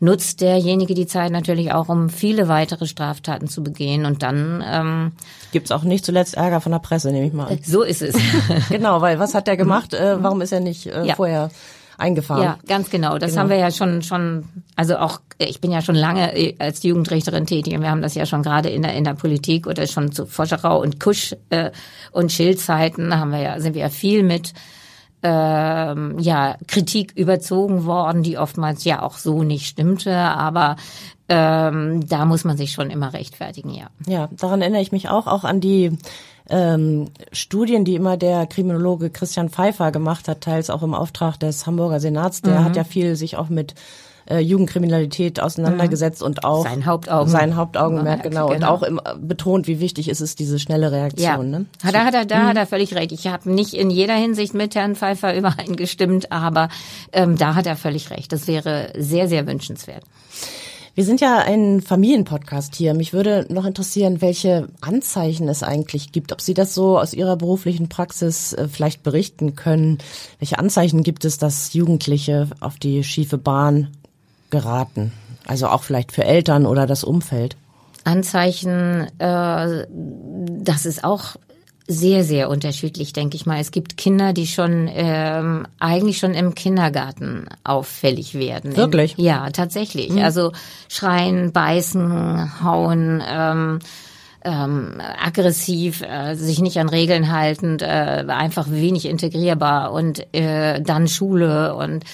nutzt 0.00 0.40
derjenige 0.42 0.94
die 0.94 1.06
Zeit 1.06 1.32
natürlich 1.32 1.72
auch, 1.72 1.88
um 1.88 2.08
viele 2.08 2.46
weitere 2.46 2.86
Straftaten 2.86 3.48
zu 3.48 3.64
begehen 3.64 4.06
und 4.06 4.22
dann 4.22 4.62
ähm, 4.64 5.12
gibt's 5.50 5.72
auch 5.72 5.82
nicht 5.82 6.04
zuletzt 6.04 6.36
Ärger 6.36 6.60
von 6.60 6.70
der 6.70 6.78
Presse, 6.78 7.10
nehme 7.10 7.26
ich 7.26 7.32
mal 7.32 7.48
an. 7.48 7.58
So 7.64 7.82
ist 7.82 8.02
es. 8.02 8.14
genau, 8.68 9.00
weil 9.00 9.18
was 9.18 9.34
hat 9.34 9.48
der 9.48 9.56
gemacht? 9.56 9.94
Äh, 9.94 10.22
warum 10.22 10.40
ist 10.40 10.52
er 10.52 10.60
nicht 10.60 10.86
äh, 10.86 11.04
ja. 11.04 11.16
vorher 11.16 11.50
eingefahren. 11.98 12.42
Ja, 12.42 12.58
ganz 12.66 12.90
genau. 12.90 13.18
Das 13.18 13.32
genau. 13.32 13.42
haben 13.42 13.50
wir 13.50 13.58
ja 13.58 13.70
schon, 13.70 14.02
schon, 14.02 14.44
also 14.76 14.96
auch, 14.96 15.20
ich 15.38 15.60
bin 15.60 15.70
ja 15.70 15.82
schon 15.82 15.96
lange 15.96 16.34
äh, 16.34 16.54
als 16.58 16.82
Jugendrichterin 16.82 17.44
tätig 17.44 17.74
und 17.74 17.82
wir 17.82 17.90
haben 17.90 18.02
das 18.02 18.14
ja 18.14 18.24
schon 18.24 18.42
gerade 18.42 18.70
in 18.70 18.82
der, 18.82 18.94
in 18.94 19.04
der 19.04 19.14
Politik 19.14 19.66
oder 19.66 19.86
schon 19.86 20.12
zu 20.12 20.24
Forscherau 20.24 20.80
und 20.80 21.00
Kusch 21.00 21.34
äh, 21.50 21.70
und 22.12 22.32
Schildzeiten 22.32 23.18
haben 23.18 23.32
wir 23.32 23.40
ja, 23.40 23.60
sind 23.60 23.74
wir 23.74 23.82
ja 23.82 23.88
viel 23.90 24.22
mit 24.22 24.54
ähm, 25.22 26.18
ja, 26.20 26.56
Kritik 26.68 27.12
überzogen 27.16 27.84
worden, 27.84 28.22
die 28.22 28.38
oftmals 28.38 28.84
ja 28.84 29.02
auch 29.02 29.18
so 29.18 29.42
nicht 29.42 29.66
stimmte, 29.66 30.14
aber 30.16 30.76
ähm, 31.28 32.06
da 32.06 32.24
muss 32.24 32.44
man 32.44 32.56
sich 32.56 32.72
schon 32.72 32.90
immer 32.90 33.12
rechtfertigen, 33.12 33.70
ja. 33.70 33.88
Ja, 34.06 34.28
daran 34.32 34.62
erinnere 34.62 34.80
ich 34.80 34.92
mich 34.92 35.08
auch, 35.08 35.26
auch 35.26 35.44
an 35.44 35.60
die 35.60 35.98
ähm, 36.50 37.10
Studien, 37.32 37.84
die 37.84 37.94
immer 37.94 38.16
der 38.16 38.46
Kriminologe 38.46 39.10
Christian 39.10 39.50
Pfeiffer 39.50 39.92
gemacht 39.92 40.28
hat, 40.28 40.40
teils 40.40 40.70
auch 40.70 40.82
im 40.82 40.94
Auftrag 40.94 41.38
des 41.38 41.66
Hamburger 41.66 42.00
Senats. 42.00 42.42
Der 42.42 42.60
mhm. 42.60 42.64
hat 42.64 42.76
ja 42.76 42.84
viel 42.84 43.16
sich 43.16 43.36
auch 43.36 43.48
mit 43.48 43.74
äh, 44.28 44.38
Jugendkriminalität 44.40 45.40
auseinandergesetzt 45.40 46.20
mhm. 46.20 46.26
und 46.26 46.44
auch 46.44 46.64
sein 46.64 46.86
Hauptaugenmerk, 46.86 47.40
sein 47.40 47.56
Hauptaugenmerk 47.56 48.22
genau, 48.22 48.48
genau, 48.48 48.54
und 48.54 48.64
auch 48.64 48.82
im, 48.82 49.00
betont, 49.20 49.66
wie 49.66 49.80
wichtig 49.80 50.08
ist 50.08 50.20
es 50.20 50.36
diese 50.36 50.58
schnelle 50.58 50.92
Reaktion. 50.92 51.52
Ja. 51.52 51.58
Ne? 51.58 51.66
Hat 51.82 51.94
er, 51.94 52.04
hat 52.04 52.14
er, 52.14 52.24
da 52.24 52.40
mhm. 52.40 52.46
hat 52.48 52.56
er 52.56 52.66
völlig 52.66 52.94
recht. 52.94 53.12
Ich 53.12 53.26
habe 53.26 53.50
nicht 53.50 53.74
in 53.74 53.90
jeder 53.90 54.14
Hinsicht 54.14 54.54
mit 54.54 54.74
Herrn 54.74 54.96
Pfeiffer 54.96 55.34
übereingestimmt, 55.36 56.32
aber 56.32 56.68
ähm, 57.12 57.36
da 57.36 57.54
hat 57.54 57.66
er 57.66 57.76
völlig 57.76 58.10
recht. 58.10 58.32
Das 58.32 58.46
wäre 58.46 58.92
sehr, 58.96 59.28
sehr 59.28 59.46
wünschenswert. 59.46 60.04
Wir 60.98 61.04
sind 61.04 61.20
ja 61.20 61.38
ein 61.38 61.80
Familienpodcast 61.80 62.74
hier. 62.74 62.92
Mich 62.92 63.12
würde 63.12 63.46
noch 63.50 63.64
interessieren, 63.66 64.20
welche 64.20 64.66
Anzeichen 64.80 65.48
es 65.48 65.62
eigentlich 65.62 66.10
gibt. 66.10 66.32
Ob 66.32 66.40
Sie 66.40 66.54
das 66.54 66.74
so 66.74 66.98
aus 66.98 67.14
Ihrer 67.14 67.36
beruflichen 67.36 67.88
Praxis 67.88 68.52
äh, 68.52 68.66
vielleicht 68.66 69.04
berichten 69.04 69.54
können. 69.54 69.98
Welche 70.40 70.58
Anzeichen 70.58 71.04
gibt 71.04 71.24
es, 71.24 71.38
dass 71.38 71.72
Jugendliche 71.72 72.48
auf 72.58 72.78
die 72.80 73.04
schiefe 73.04 73.38
Bahn 73.38 73.92
geraten? 74.50 75.12
Also 75.46 75.68
auch 75.68 75.84
vielleicht 75.84 76.10
für 76.10 76.24
Eltern 76.24 76.66
oder 76.66 76.84
das 76.84 77.04
Umfeld. 77.04 77.56
Anzeichen, 78.02 79.06
äh, 79.20 79.86
das 79.88 80.84
ist 80.84 81.04
auch 81.04 81.36
sehr, 81.90 82.22
sehr 82.22 82.50
unterschiedlich, 82.50 83.14
denke 83.14 83.36
ich 83.36 83.46
mal. 83.46 83.58
Es 83.60 83.70
gibt 83.70 83.96
Kinder, 83.96 84.34
die 84.34 84.46
schon 84.46 84.88
ähm, 84.92 85.66
eigentlich 85.80 86.18
schon 86.18 86.34
im 86.34 86.54
Kindergarten 86.54 87.46
auffällig 87.64 88.34
werden. 88.34 88.76
Wirklich? 88.76 89.18
In, 89.18 89.24
ja, 89.24 89.48
tatsächlich. 89.50 90.10
Mhm. 90.10 90.18
Also 90.18 90.52
schreien, 90.88 91.50
beißen, 91.52 92.62
hauen. 92.62 93.22
Ähm, 93.26 93.78
ähm, 94.44 95.00
aggressiv, 95.20 96.02
äh, 96.02 96.34
sich 96.34 96.60
nicht 96.60 96.78
an 96.78 96.88
Regeln 96.88 97.32
haltend, 97.32 97.82
äh, 97.82 98.24
einfach 98.28 98.70
wenig 98.70 99.06
integrierbar 99.06 99.92
und 99.92 100.32
äh, 100.32 100.80
dann 100.80 101.08
Schule 101.08 101.74
und 101.74 102.04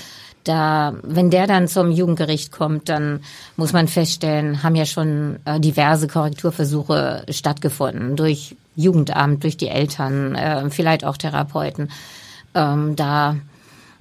da, 0.45 0.95
wenn 1.03 1.31
der 1.31 1.47
dann 1.47 1.69
zum 1.69 1.91
Jugendgericht 1.91 2.53
kommt, 2.53 2.89
dann 2.89 3.21
muss 3.57 3.73
man 3.73 3.89
feststellen, 3.89 4.63
haben 4.63 4.75
ja 4.75 4.87
schon 4.87 5.39
äh, 5.45 5.59
diverse 5.59 6.07
Korrekturversuche 6.07 7.25
stattgefunden 7.31 8.17
durch 8.17 8.57
Jugendamt, 8.77 9.43
durch 9.43 9.57
die 9.57 9.69
Eltern, 9.69 10.35
äh, 10.35 10.71
vielleicht 10.71 11.05
auch 11.05 11.17
Therapeuten. 11.17 11.91
Ähm, 12.55 12.97
da 12.97 13.37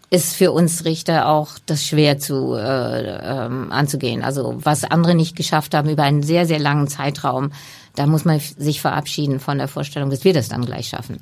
ist 0.09 0.35
für 0.35 0.51
uns 0.51 0.85
Richter 0.85 1.27
auch 1.27 1.57
das 1.65 1.83
schwer 1.83 2.19
zu 2.19 2.53
äh, 2.53 3.45
ähm, 3.45 3.71
anzugehen. 3.71 4.21
Also 4.21 4.57
was 4.59 4.83
andere 4.83 5.15
nicht 5.15 5.35
geschafft 5.35 5.73
haben 5.73 5.89
über 5.89 6.03
einen 6.03 6.21
sehr, 6.21 6.45
sehr 6.45 6.59
langen 6.59 6.87
Zeitraum, 6.87 7.51
da 7.95 8.05
muss 8.05 8.25
man 8.25 8.39
sich 8.39 8.81
verabschieden 8.81 9.39
von 9.39 9.57
der 9.57 9.67
Vorstellung, 9.67 10.09
dass 10.09 10.23
wir 10.23 10.33
das 10.33 10.49
dann 10.49 10.65
gleich 10.65 10.89
schaffen. 10.89 11.19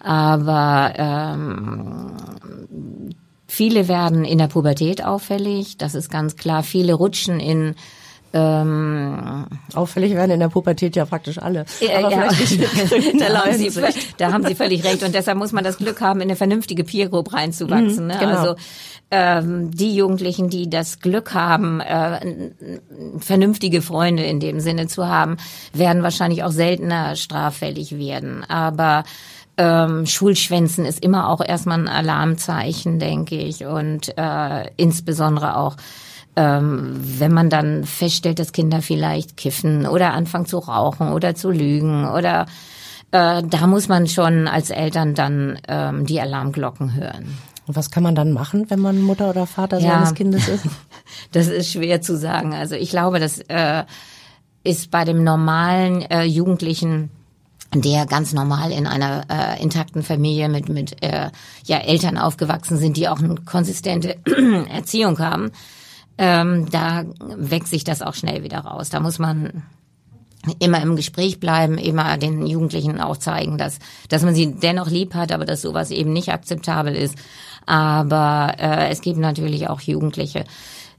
Aber 0.00 0.92
ähm, 0.96 2.12
viele 3.52 3.86
werden 3.86 4.24
in 4.24 4.38
der 4.38 4.46
Pubertät 4.46 5.04
auffällig, 5.04 5.76
das 5.76 5.94
ist 5.94 6.10
ganz 6.10 6.36
klar. 6.36 6.62
Viele 6.62 6.94
rutschen 6.94 7.38
in 7.38 7.74
ähm, 8.34 9.46
Auffällig 9.74 10.14
werden 10.14 10.30
in 10.30 10.40
der 10.40 10.48
Pubertät 10.48 10.96
ja 10.96 11.04
praktisch 11.04 11.36
alle. 11.36 11.66
Aber 11.94 12.10
ja. 12.10 12.28
da, 13.18 13.44
haben 13.44 13.54
Sie, 13.54 13.70
da 14.16 14.32
haben 14.32 14.46
Sie 14.46 14.54
völlig 14.54 14.82
recht. 14.84 15.02
Und 15.02 15.14
deshalb 15.14 15.36
muss 15.36 15.52
man 15.52 15.64
das 15.64 15.76
Glück 15.76 16.00
haben, 16.00 16.20
in 16.20 16.28
eine 16.28 16.36
vernünftige 16.36 16.82
Peer 16.82 17.10
Group 17.10 17.34
reinzuwachsen. 17.34 18.06
Ne? 18.06 18.16
Genau. 18.18 18.38
Also 18.38 18.54
ähm, 19.10 19.70
die 19.70 19.94
Jugendlichen, 19.94 20.48
die 20.48 20.70
das 20.70 21.00
Glück 21.00 21.34
haben, 21.34 21.80
äh, 21.80 22.52
vernünftige 23.18 23.82
Freunde 23.82 24.22
in 24.22 24.40
dem 24.40 24.60
Sinne 24.60 24.86
zu 24.86 25.06
haben, 25.06 25.36
werden 25.74 26.02
wahrscheinlich 26.02 26.42
auch 26.42 26.52
seltener 26.52 27.16
straffällig 27.16 27.98
werden. 27.98 28.44
Aber 28.48 29.04
ähm, 29.56 30.06
Schulschwänzen 30.06 30.84
ist 30.84 31.02
immer 31.04 31.28
auch 31.28 31.40
erstmal 31.40 31.78
ein 31.78 31.88
Alarmzeichen, 31.88 32.98
denke 32.98 33.36
ich. 33.36 33.64
Und 33.64 34.16
äh, 34.16 34.70
insbesondere 34.76 35.56
auch 35.56 35.76
ähm, 36.36 36.98
wenn 37.18 37.32
man 37.32 37.50
dann 37.50 37.84
feststellt, 37.84 38.38
dass 38.38 38.52
Kinder 38.52 38.80
vielleicht 38.80 39.36
kiffen 39.36 39.86
oder 39.86 40.14
anfangen 40.14 40.46
zu 40.46 40.58
rauchen 40.58 41.12
oder 41.12 41.34
zu 41.34 41.50
lügen 41.50 42.08
oder 42.08 42.46
äh, 43.10 43.42
da 43.42 43.66
muss 43.66 43.88
man 43.88 44.06
schon 44.06 44.48
als 44.48 44.70
Eltern 44.70 45.14
dann 45.14 45.58
ähm, 45.68 46.06
die 46.06 46.20
Alarmglocken 46.20 46.94
hören. 46.94 47.36
Und 47.66 47.76
was 47.76 47.90
kann 47.90 48.02
man 48.02 48.14
dann 48.14 48.32
machen, 48.32 48.70
wenn 48.70 48.80
man 48.80 49.00
Mutter 49.02 49.30
oder 49.30 49.46
Vater 49.46 49.78
ja, 49.78 49.90
seines 49.90 50.14
Kindes 50.14 50.48
ist? 50.48 50.66
das 51.32 51.48
ist 51.48 51.70
schwer 51.70 52.00
zu 52.00 52.16
sagen. 52.16 52.54
Also 52.54 52.74
ich 52.74 52.90
glaube, 52.90 53.20
das 53.20 53.38
äh, 53.48 53.84
ist 54.64 54.90
bei 54.90 55.04
dem 55.04 55.22
normalen 55.22 56.02
äh, 56.02 56.24
Jugendlichen 56.24 57.10
der 57.74 58.06
ganz 58.06 58.32
normal 58.32 58.70
in 58.72 58.86
einer 58.86 59.24
äh, 59.30 59.62
intakten 59.62 60.02
Familie 60.02 60.48
mit 60.48 60.68
mit 60.68 61.02
äh, 61.02 61.30
ja 61.64 61.78
Eltern 61.78 62.18
aufgewachsen 62.18 62.76
sind, 62.78 62.96
die 62.96 63.08
auch 63.08 63.18
eine 63.18 63.34
konsistente 63.36 64.16
Erziehung 64.68 65.18
haben, 65.18 65.50
ähm, 66.18 66.68
da 66.70 67.04
wächst 67.36 67.70
sich 67.70 67.84
das 67.84 68.02
auch 68.02 68.14
schnell 68.14 68.42
wieder 68.42 68.58
raus. 68.58 68.90
Da 68.90 69.00
muss 69.00 69.18
man 69.18 69.62
immer 70.58 70.82
im 70.82 70.96
Gespräch 70.96 71.40
bleiben, 71.40 71.78
immer 71.78 72.16
den 72.18 72.46
Jugendlichen 72.46 73.00
auch 73.00 73.16
zeigen, 73.16 73.58
dass, 73.58 73.78
dass 74.08 74.22
man 74.22 74.34
sie 74.34 74.54
dennoch 74.54 74.90
lieb 74.90 75.14
hat, 75.14 75.32
aber 75.32 75.44
dass 75.44 75.62
sowas 75.62 75.90
eben 75.90 76.12
nicht 76.12 76.30
akzeptabel 76.30 76.94
ist. 76.94 77.16
Aber 77.64 78.54
äh, 78.58 78.88
es 78.88 79.02
gibt 79.02 79.18
natürlich 79.18 79.68
auch 79.68 79.80
Jugendliche, 79.80 80.44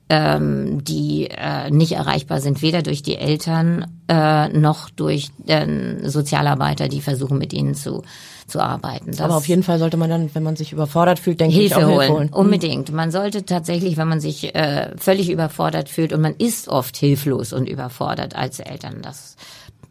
ähm, 0.09 0.83
die 0.83 1.29
äh, 1.29 1.71
nicht 1.71 1.93
erreichbar 1.93 2.41
sind, 2.41 2.61
weder 2.61 2.81
durch 2.81 3.03
die 3.03 3.15
Eltern 3.17 3.85
äh, 4.07 4.49
noch 4.49 4.89
durch 4.89 5.29
äh, 5.47 6.07
Sozialarbeiter, 6.07 6.87
die 6.87 7.01
versuchen 7.01 7.37
mit 7.37 7.53
ihnen 7.53 7.75
zu 7.75 8.03
zu 8.47 8.59
arbeiten. 8.59 9.11
Das 9.11 9.21
Aber 9.21 9.37
auf 9.37 9.47
jeden 9.47 9.63
Fall 9.63 9.79
sollte 9.79 9.97
man 9.97 10.09
dann, 10.09 10.29
wenn 10.33 10.43
man 10.43 10.55
sich 10.55 10.73
überfordert 10.73 11.19
fühlt, 11.19 11.39
denke 11.39 11.55
Hilfe 11.55 11.79
ich, 11.79 11.83
auch 11.83 11.87
holen. 11.87 11.99
Hilfe 11.99 12.13
holen. 12.13 12.29
Unbedingt. 12.29 12.91
Man 12.91 13.11
sollte 13.11 13.45
tatsächlich, 13.45 13.97
wenn 13.97 14.07
man 14.07 14.19
sich 14.19 14.53
äh, 14.55 14.91
völlig 14.97 15.29
überfordert 15.29 15.89
fühlt 15.89 16.13
und 16.13 16.21
man 16.21 16.35
ist 16.35 16.67
oft 16.67 16.95
hilflos 16.97 17.53
und 17.53 17.67
überfordert 17.67 18.35
als 18.35 18.59
Eltern, 18.59 19.01
das 19.01 19.35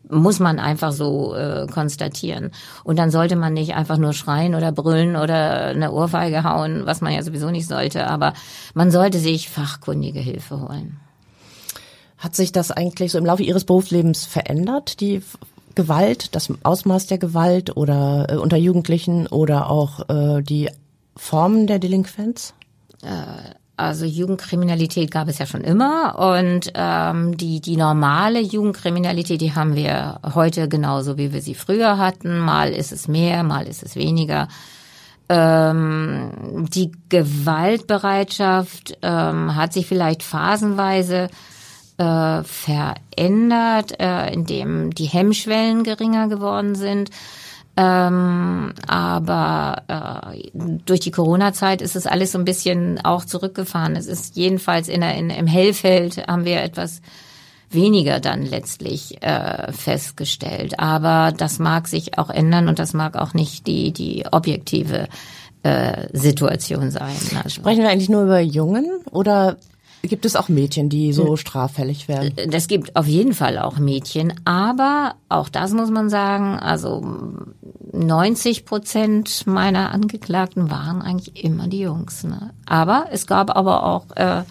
muss 0.09 0.41
man 0.41 0.59
einfach 0.59 0.93
so 0.93 1.35
äh, 1.35 1.67
konstatieren. 1.67 2.51
Und 2.85 2.99
dann 2.99 3.11
sollte 3.11 3.37
man 3.37 3.55
nicht 3.55 3.75
einfach 3.75 3.99
nur 3.99 4.13
schreien 4.13 4.55
oder 4.55 4.73
brüllen 4.73 5.17
oder 5.17 5.67
eine 5.69 5.93
Ohrfeige 5.93 6.45
hauen, 6.45 6.87
was 6.87 7.01
man 7.01 7.13
ja 7.13 7.23
sowieso 7.23 7.51
nicht 7.51 7.69
sollte, 7.69 8.07
aber 8.07 8.35
man 8.75 8.91
sollte 8.91 9.19
sich 9.19 9.49
fachkundige 9.49 10.21
Hilfe 10.21 10.61
holen. 10.61 11.01
Hat 12.19 12.37
sich 12.37 12.53
das 12.53 12.71
eigentlich 12.71 13.13
so 13.13 13.19
im 13.19 13.27
Laufe 13.27 13.43
Ihres 13.43 13.65
Berufslebens 13.65 14.27
verändert, 14.27 15.01
die 15.01 15.23
Gewalt, 15.75 16.35
das 16.35 16.53
Ausmaß 16.63 17.07
der 17.07 17.19
Gewalt 17.19 17.77
oder 17.77 18.27
äh, 18.29 18.37
unter 18.37 18.57
Jugendlichen 18.57 19.27
oder 19.27 19.71
auch 19.71 20.09
äh, 20.09 20.43
die 20.43 20.69
Formen 21.17 21.67
der 21.67 21.79
Delinquenz? 21.79 22.55
Äh, 23.03 23.55
also 23.83 24.05
Jugendkriminalität 24.05 25.11
gab 25.11 25.29
es 25.29 25.39
ja 25.39 25.47
schon 25.47 25.63
immer 25.63 26.39
und 26.39 26.73
ähm, 26.75 27.37
die, 27.37 27.61
die 27.61 27.77
normale 27.77 28.41
Jugendkriminalität, 28.41 29.41
die 29.41 29.55
haben 29.55 29.77
wir 29.77 30.21
heute 30.35 30.69
genauso, 30.69 31.19
wie 31.19 31.33
wir 31.33 31.41
sie 31.41 31.55
früher 31.55 31.99
hatten. 31.99 32.39
Mal 32.39 32.73
ist 32.73 32.93
es 32.93 33.09
mehr, 33.09 33.43
mal 33.43 33.67
ist 33.67 33.83
es 33.83 33.97
weniger. 33.97 34.49
Ähm, 35.29 36.67
die 36.73 36.93
Gewaltbereitschaft 37.09 38.99
ähm, 39.03 39.55
hat 39.57 39.73
sich 39.73 39.87
vielleicht 39.87 40.23
phasenweise 40.23 41.29
äh, 41.99 42.43
verändert, 42.43 43.99
äh, 44.01 44.33
indem 44.33 44.91
die 44.95 45.07
Hemmschwellen 45.07 45.85
geringer 45.85 46.29
geworden 46.29 46.75
sind. 46.75 47.11
Ähm, 47.75 48.75
aber 48.87 49.83
äh, 49.89 50.51
durch 50.85 51.01
die 51.01 51.11
Corona-Zeit 51.11 51.81
ist 51.81 51.97
es 51.97 52.07
alles 52.07 52.33
so 52.33 52.39
ein 52.39 52.45
bisschen 52.45 53.03
auch 53.03 53.25
zurückgefahren. 53.25 53.97
Es 53.97 54.07
ist 54.07 54.37
jedenfalls 54.37 54.89
in 54.89 55.01
der, 55.01 55.15
in, 55.15 55.31
im 55.31 55.47
Hellfeld 55.47 56.27
haben 56.29 56.45
wir 56.45 56.61
etwas 56.63 57.01
weniger 57.71 58.21
dann 58.21 58.43
letztlich 58.43 59.23
äh, 59.23 59.73
festgestellt. 59.73 60.79
Aber 60.79 61.33
das 61.35 61.59
mag 61.59 61.89
sich 61.89 62.19
auch 62.19 62.29
ändern 62.29 62.69
und 62.69 62.79
das 62.79 62.93
mag 62.93 63.17
auch 63.17 63.33
nicht 63.33 63.67
die, 63.67 63.93
die 63.93 64.27
objektive 64.31 65.09
äh, 65.63 66.09
Situation 66.13 66.91
sein. 66.91 67.17
Also. 67.37 67.49
Sprechen 67.49 67.83
wir 67.83 67.91
eigentlich 67.91 68.11
nur 68.11 68.25
über 68.25 68.41
Jungen 68.41 68.87
oder 69.11 69.57
Gibt 70.03 70.25
es 70.27 70.35
auch 70.35 70.49
Mädchen, 70.49 70.89
die 70.89 71.13
so 71.13 71.37
straffällig 71.37 72.09
werden? 72.09 72.33
Das 72.51 72.67
gibt 72.67 72.97
auf 72.97 73.07
jeden 73.07 73.35
Fall 73.35 73.59
auch 73.59 73.79
Mädchen, 73.79 74.33
aber 74.45 75.15
auch 75.29 75.49
das 75.49 75.73
muss 75.73 75.91
man 75.91 76.11
sagen, 76.11 76.59
also 76.59 77.05
90 77.93 78.65
Prozent 78.65 79.47
meiner 79.47 79.93
Angeklagten 79.93 80.71
waren 80.71 81.03
eigentlich 81.03 81.45
immer 81.45 81.69
die 81.69 81.81
Jungs. 81.81 82.25
Ne? 82.25 82.51
Aber 82.67 83.07
es 83.13 83.27
gab 83.29 83.57
aber 83.57 83.85
auch 83.85 84.07
äh, 84.17 84.43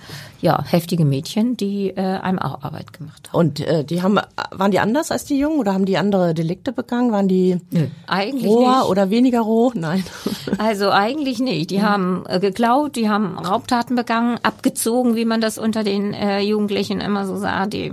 ja 0.42 0.64
heftige 0.64 1.06
Mädchen, 1.06 1.56
die 1.56 1.90
äh, 1.90 2.02
einem 2.02 2.40
auch 2.40 2.64
Arbeit 2.64 2.94
gemacht 2.94 3.30
haben. 3.30 3.40
Und 3.40 3.60
äh, 3.62 3.84
die 3.84 4.02
haben 4.02 4.20
waren 4.52 4.72
die 4.72 4.80
anders 4.80 5.12
als 5.12 5.26
die 5.26 5.38
Jungen 5.38 5.60
oder 5.60 5.74
haben 5.74 5.86
die 5.86 5.98
andere 5.98 6.34
Delikte 6.34 6.72
begangen? 6.72 7.12
Waren 7.12 7.28
die 7.28 7.60
Nö, 7.70 7.88
eigentlich 8.08 8.50
roher 8.50 8.80
nicht. 8.80 8.90
oder 8.90 9.10
weniger 9.10 9.42
roh? 9.42 9.72
Nein. 9.74 10.04
Also 10.58 10.92
eigentlich 10.92 11.40
nicht. 11.40 11.72
Die 11.72 11.80
mhm. 11.80 11.84
haben 11.84 12.24
äh, 12.28 12.40
geklaut, 12.40 12.96
die 12.96 13.10
haben 13.10 13.38
Raubtaten 13.38 13.96
begangen, 13.96 14.38
abgezogen, 14.44 15.16
wie 15.16 15.26
man 15.26 15.42
das 15.42 15.58
unter 15.58 15.84
den 15.84 16.14
äh, 16.14 16.42
Jugendlichen 16.42 17.00
immer 17.00 17.26
so 17.26 17.38
sagt. 17.38 17.74
Die 17.74 17.92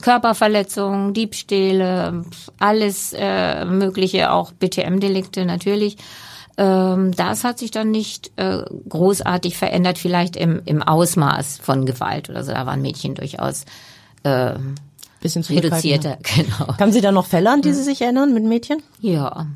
Körperverletzungen, 0.00 1.14
Diebstähle, 1.14 2.24
alles 2.58 3.14
äh, 3.16 3.64
mögliche, 3.64 4.32
auch 4.32 4.52
BTM-Delikte 4.52 5.44
natürlich. 5.44 5.96
Ähm, 6.60 7.12
das 7.12 7.42
hat 7.42 7.58
sich 7.58 7.70
dann 7.70 7.90
nicht 7.90 8.32
äh, 8.36 8.62
großartig 8.86 9.56
verändert, 9.56 9.96
vielleicht 9.96 10.36
im, 10.36 10.60
im 10.66 10.82
Ausmaß 10.82 11.58
von 11.62 11.86
Gewalt 11.86 12.28
oder 12.28 12.44
so. 12.44 12.52
Da 12.52 12.66
waren 12.66 12.82
Mädchen 12.82 13.14
durchaus 13.14 13.64
äh, 14.24 14.52
bisschen 15.22 15.42
reduzierter. 15.42 16.18
Genau. 16.36 16.76
Haben 16.78 16.92
Sie 16.92 17.00
da 17.00 17.12
noch 17.12 17.26
Fälle, 17.26 17.50
an 17.50 17.62
die 17.62 17.72
Sie 17.72 17.82
sich 17.82 18.02
erinnern 18.02 18.34
mit 18.34 18.44
Mädchen? 18.44 18.82
Ja. 19.00 19.46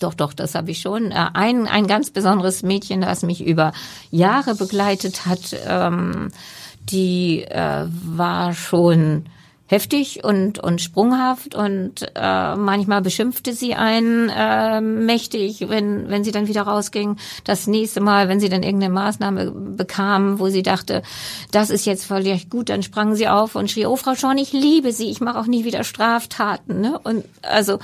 Doch, 0.00 0.14
doch, 0.14 0.32
das 0.32 0.54
habe 0.54 0.70
ich 0.70 0.80
schon. 0.80 1.10
Äh, 1.10 1.26
ein, 1.34 1.66
ein 1.66 1.86
ganz 1.86 2.10
besonderes 2.10 2.62
Mädchen, 2.62 3.02
das 3.02 3.22
mich 3.22 3.44
über 3.44 3.72
Jahre 4.10 4.54
begleitet 4.54 5.26
hat, 5.26 5.54
ähm, 5.66 6.30
die 6.88 7.42
äh, 7.42 7.84
war 7.86 8.54
schon 8.54 9.26
heftig 9.66 10.24
und, 10.24 10.58
und 10.58 10.80
sprunghaft 10.80 11.54
und 11.54 12.06
äh, 12.14 12.56
manchmal 12.56 13.02
beschimpfte 13.02 13.52
sie 13.52 13.74
einen 13.74 14.28
äh, 14.28 14.80
mächtig, 14.80 15.68
wenn, 15.68 16.08
wenn 16.08 16.24
sie 16.24 16.32
dann 16.32 16.46
wieder 16.46 16.62
rausging. 16.62 17.16
Das 17.44 17.66
nächste 17.66 18.00
Mal, 18.00 18.28
wenn 18.28 18.40
sie 18.40 18.48
dann 18.48 18.62
irgendeine 18.62 18.94
Maßnahme 18.94 19.50
bekam, 19.50 20.38
wo 20.38 20.48
sie 20.48 20.62
dachte, 20.62 21.02
das 21.50 21.70
ist 21.70 21.84
jetzt 21.84 22.04
völlig 22.04 22.48
gut, 22.48 22.68
dann 22.68 22.82
sprang 22.82 23.14
sie 23.14 23.28
auf 23.28 23.54
und 23.54 23.70
schrie, 23.70 23.86
oh 23.86 23.96
Frau 23.96 24.14
Schorn, 24.14 24.38
ich 24.38 24.52
liebe 24.52 24.92
Sie, 24.92 25.10
ich 25.10 25.20
mache 25.20 25.38
auch 25.38 25.46
nie 25.46 25.64
wieder 25.64 25.84
Straftaten. 25.84 26.80
Ne? 26.80 26.98
Und 27.02 27.24
also 27.42 27.78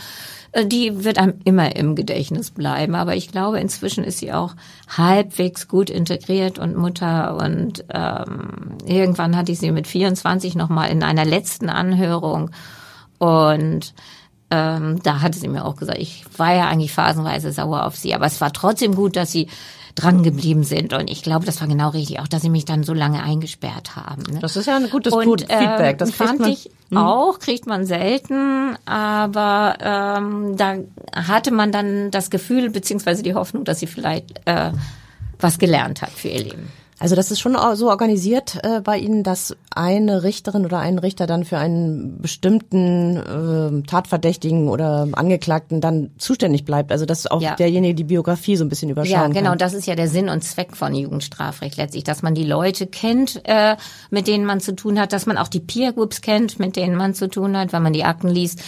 die 0.54 1.04
wird 1.04 1.18
einem 1.18 1.35
immer 1.44 1.76
im 1.76 1.94
Gedächtnis 1.94 2.50
bleiben. 2.50 2.94
Aber 2.94 3.16
ich 3.16 3.30
glaube, 3.30 3.59
inzwischen 3.59 4.04
ist 4.04 4.18
sie 4.18 4.32
auch 4.32 4.54
halbwegs 4.88 5.68
gut 5.68 5.88
integriert 5.88 6.59
und 6.59 6.76
Mutter. 6.76 7.37
Und 7.37 7.85
ähm, 7.92 8.76
irgendwann 8.85 9.37
hatte 9.37 9.52
ich 9.52 9.59
sie 9.59 9.73
mit 9.73 9.87
24 9.87 10.54
nochmal 10.54 10.90
in 10.90 11.02
einer 11.02 11.25
letzten 11.25 11.71
Anhörung. 11.71 12.50
Und 13.18 13.94
ähm, 14.50 15.00
da 15.02 15.23
hatte 15.23 15.38
sie 15.38 15.49
mir 15.49 15.64
auch 15.64 15.76
gesagt, 15.76 15.99
ich 15.99 16.25
war 16.37 16.54
ja 16.54 16.68
eigentlich 16.68 16.92
phasenweise 16.92 17.52
sauer 17.52 17.87
auf 17.87 17.97
sie, 17.97 18.14
aber 18.14 18.26
es 18.26 18.40
war 18.42 18.52
trotzdem 18.52 18.94
gut, 18.94 19.16
dass 19.16 19.32
sie 19.32 19.49
dran 19.94 20.22
geblieben 20.22 20.64
sind. 20.64 20.92
Und 20.92 21.11
ich 21.11 21.22
glaube, 21.22 21.44
das 21.44 21.61
war 21.61 21.68
genau 21.68 21.90
richtig, 21.90 22.20
auch 22.20 22.28
dass 22.28 22.42
sie 22.42 22.50
mich 22.50 22.64
dann 22.64 22.82
so 22.82 22.94
lange 22.94 23.22
eingesperrt 23.22 23.96
haben. 23.96 24.22
Ne? 24.30 24.40
Das 24.40 24.56
ist 24.56 24.66
ja 24.66 24.76
ein 24.76 24.88
gutes 24.90 25.12
und, 25.12 25.42
Feedback. 25.42 25.99
Das 25.99 26.11
äh, 26.11 26.12
fand 26.12 26.40
man, 26.40 26.50
ich 26.50 26.70
auch, 26.94 27.38
kriegt 27.38 27.66
man 27.66 27.87
selten, 27.87 28.76
aber 28.84 29.76
ähm, 29.80 30.56
da 30.56 30.76
hatte 31.14 31.50
man 31.50 31.72
dann 31.72 32.11
das 32.11 32.30
Gefühl 32.30 32.70
beziehungsweise 32.70 33.22
die 33.22 33.34
Hoffnung, 33.34 33.64
dass 33.64 33.80
sie 33.80 33.87
vielleicht 33.87 34.40
äh, 34.46 34.72
was 35.38 35.58
gelernt 35.58 36.02
hat 36.02 36.11
für 36.11 36.28
ihr 36.28 36.44
Leben. 36.44 36.82
Also 36.99 37.16
das 37.16 37.32
ist 37.32 37.40
schon 37.40 37.56
so 37.75 37.90
organisiert 37.90 38.58
äh, 38.62 38.80
bei 38.80 38.96
Ihnen, 38.99 39.25
dass 39.25 39.56
eine 39.75 40.22
Richterin 40.22 40.64
oder 40.64 40.78
ein 40.78 40.99
Richter 40.99 41.26
dann 41.26 41.44
für 41.44 41.58
einen 41.58 42.20
bestimmten 42.20 43.16
äh, 43.16 43.87
Tatverdächtigen 43.88 44.68
oder 44.68 45.08
Angeklagten 45.12 45.80
dann 45.80 46.11
zuständig 46.18 46.64
bleibt. 46.64 46.92
Also 46.92 47.04
dass 47.04 47.26
auch 47.26 47.40
Ja. 47.42 47.56
derjenige 47.56 47.94
die 47.96 48.04
Biografie 48.04 48.54
so 48.56 48.64
ein 48.64 48.68
bisschen 48.68 48.88
überschauen 48.90 49.11
Ja, 49.20 49.26
genau. 49.28 49.50
kann. 49.50 49.58
Das 49.58 49.75
ist 49.75 49.87
ja 49.87 49.96
der 49.96 50.06
Sinn 50.08 50.28
und 50.28 50.44
Zweck 50.44 50.76
von 50.76 50.94
Jugendstrafrecht 50.94 51.76
letztlich, 51.76 52.04
dass 52.04 52.22
man 52.22 52.34
die 52.37 52.44
Leute 52.44 52.87
kennt, 52.87 53.40
äh, 53.49 53.76
mit 54.11 54.28
denen 54.28 54.44
man 54.44 54.61
zu 54.61 54.76
tun 54.76 55.00
hat, 55.00 55.12
dass 55.12 55.26
man 55.26 55.38
auch 55.38 55.49
die 55.49 55.61
Peer 55.61 55.92
Groups 55.92 56.20
kennt, 56.20 56.61
mit 56.61 56.76
denen 56.76 56.94
man 56.94 57.14
zu 57.14 57.28
tun 57.28 57.56
hat. 57.56 57.72
Wenn 57.72 57.82
man 57.82 57.92
die 57.94 58.04
Akten 58.04 58.28
liest, 58.28 58.61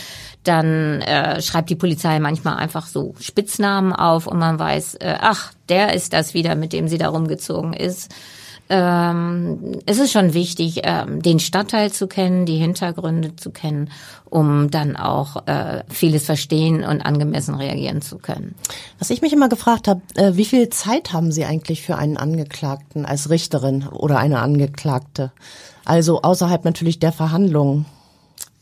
dann 0.43 1.01
äh, 1.03 1.41
schreibt 1.41 1.71
die 1.71 1.77
Polizei 1.77 2.19
manchmal 2.19 2.57
einfach 2.57 2.87
so 2.87 3.15
Spitznamen 3.21 3.93
auf 3.93 4.27
und 4.27 4.39
man 4.39 4.59
weiß, 4.59 4.97
äh, 4.97 5.15
ach, 5.21 5.53
der 5.69 5.95
ist 5.95 6.13
das 6.13 6.35
wieder, 6.35 6.55
mit 6.55 6.73
dem 6.73 6.89
sie 6.89 6.99
da 6.99 7.09
rumgezogen 7.09 7.73
ist. 7.73 8.13
Ähm, 8.71 9.81
es 9.85 9.99
ist 9.99 10.13
schon 10.13 10.33
wichtig, 10.33 10.81
ähm, 10.85 11.21
den 11.21 11.39
Stadtteil 11.39 11.93
zu 11.93 12.07
kennen, 12.07 12.47
die 12.47 12.57
Hintergründe 12.57 13.37
zu 13.37 13.51
kennen, 13.51 13.91
um 14.25 14.71
dann 14.71 14.97
auch 14.97 15.47
äh, 15.47 15.85
vieles 15.89 16.25
verstehen 16.25 16.83
und 16.83 17.03
angemessen 17.03 17.55
reagieren 17.55 18.01
zu 18.01 18.17
können. 18.17 18.55
Was 18.99 19.11
ich 19.11 19.21
mich 19.21 19.35
immer 19.35 19.51
gefragt 19.51 19.87
habe, 19.87 20.01
äh, 20.15 20.37
wie 20.37 20.47
viel 20.47 20.71
Zeit 20.71 21.13
haben 21.13 21.31
Sie 21.31 21.45
eigentlich 21.45 21.83
für 21.83 21.97
einen 21.97 22.17
Angeklagten 22.17 23.05
als 23.05 23.29
Richterin 23.29 23.87
oder 23.87 24.19
eine 24.19 24.41
Angeklagte? 24.41 25.31
Also 25.85 26.23
außerhalb 26.23 26.65
natürlich 26.65 26.99
der 26.99 27.13
Verhandlungen. 27.13 27.85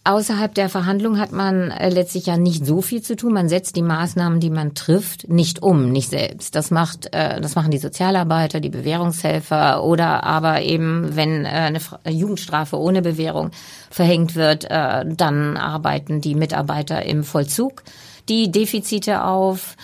Außerhalb 0.05 0.53
der 0.53 0.69
Verhandlung 0.69 1.21
hat 1.21 1.31
man 1.31 1.71
äh, 1.71 1.89
letztlich 1.89 2.27
ja 2.27 2.37
nicht 2.37 2.67
so 2.67 2.83
viel 2.83 3.03
zu 3.03 3.15
tun. 3.15 3.35
Man 3.35 3.49
setzt 3.49 3.77
die 3.77 3.83
Maßnahmen, 3.83 4.41
die 4.41 4.51
man 4.51 4.75
trifft, 4.75 5.29
nicht 5.29 5.63
um, 5.63 5.93
nicht 5.93 6.11
selbst. 6.11 6.57
Das 6.57 6.73
macht, 6.73 7.15
äh, 7.15 7.41
das 7.41 7.55
machen 7.55 7.71
die 7.71 7.79
Sozialarbeiter, 7.79 8.59
die 8.59 8.69
Bewährungshelfer 8.69 9.85
oder 9.85 10.25
aber 10.25 10.63
eben, 10.63 11.15
wenn 11.15 11.45
äh, 11.45 11.49
eine 11.49 11.79
Jugendstrafe 12.09 12.81
ohne 12.81 13.01
Bewährung 13.01 13.53
verhängt 13.91 14.35
wird, 14.35 14.65
dann 14.65 15.57
arbeiten 15.59 16.23
die 16.23 16.35
Mitarbeiter 16.35 17.05
im 17.05 17.25
Vollzug 17.25 17.83
die 18.29 18.51
Defizite 18.51 19.25
auf. 19.25 19.77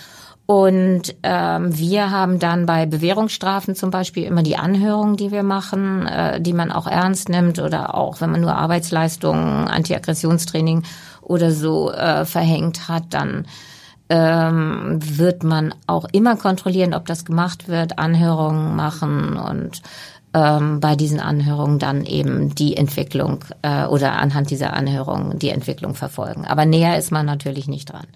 Und 0.49 1.15
ähm, 1.21 1.77
wir 1.77 2.09
haben 2.09 2.39
dann 2.39 2.65
bei 2.65 2.87
Bewährungsstrafen 2.87 3.75
zum 3.75 3.91
Beispiel 3.91 4.23
immer 4.23 4.41
die 4.41 4.57
Anhörungen, 4.57 5.15
die 5.15 5.31
wir 5.31 5.43
machen, 5.43 6.07
äh, 6.07 6.41
die 6.41 6.53
man 6.53 6.71
auch 6.71 6.87
ernst 6.87 7.29
nimmt 7.29 7.59
oder 7.59 7.93
auch 7.93 8.19
wenn 8.19 8.31
man 8.31 8.41
nur 8.41 8.55
Arbeitsleistungen, 8.55 9.67
Antiaggressionstraining 9.67 10.81
oder 11.21 11.51
so 11.51 11.91
äh, 11.91 12.25
verhängt 12.25 12.89
hat, 12.89 13.13
dann 13.13 13.45
ähm, 14.09 14.97
wird 15.03 15.43
man 15.43 15.75
auch 15.85 16.05
immer 16.13 16.35
kontrollieren, 16.35 16.95
ob 16.95 17.05
das 17.05 17.25
gemacht 17.25 17.67
wird, 17.67 17.99
Anhörungen 17.99 18.75
machen 18.75 19.37
und 19.37 19.83
ähm, 20.33 20.79
bei 20.79 20.95
diesen 20.95 21.19
Anhörungen 21.19 21.77
dann 21.77 22.07
eben 22.07 22.55
die 22.55 22.75
Entwicklung 22.75 23.45
äh, 23.61 23.85
oder 23.85 24.13
anhand 24.13 24.49
dieser 24.49 24.73
Anhörungen 24.73 25.37
die 25.37 25.49
Entwicklung 25.49 25.93
verfolgen. 25.93 26.45
Aber 26.47 26.65
näher 26.65 26.97
ist 26.97 27.11
man 27.11 27.27
natürlich 27.27 27.67
nicht 27.67 27.93
dran. 27.93 28.07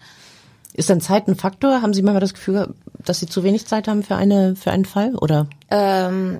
Ist 0.73 0.89
denn 0.89 1.01
Zeit 1.01 1.27
ein 1.27 1.35
Faktor? 1.35 1.81
Haben 1.81 1.93
Sie 1.93 2.01
manchmal 2.01 2.21
das 2.21 2.33
Gefühl, 2.33 2.73
dass 3.03 3.19
Sie 3.19 3.27
zu 3.27 3.43
wenig 3.43 3.67
Zeit 3.67 3.87
haben 3.87 4.03
für 4.03 4.15
eine 4.15 4.55
für 4.55 4.71
einen 4.71 4.85
Fall? 4.85 5.15
Oder 5.15 5.47
Ähm, 5.69 6.39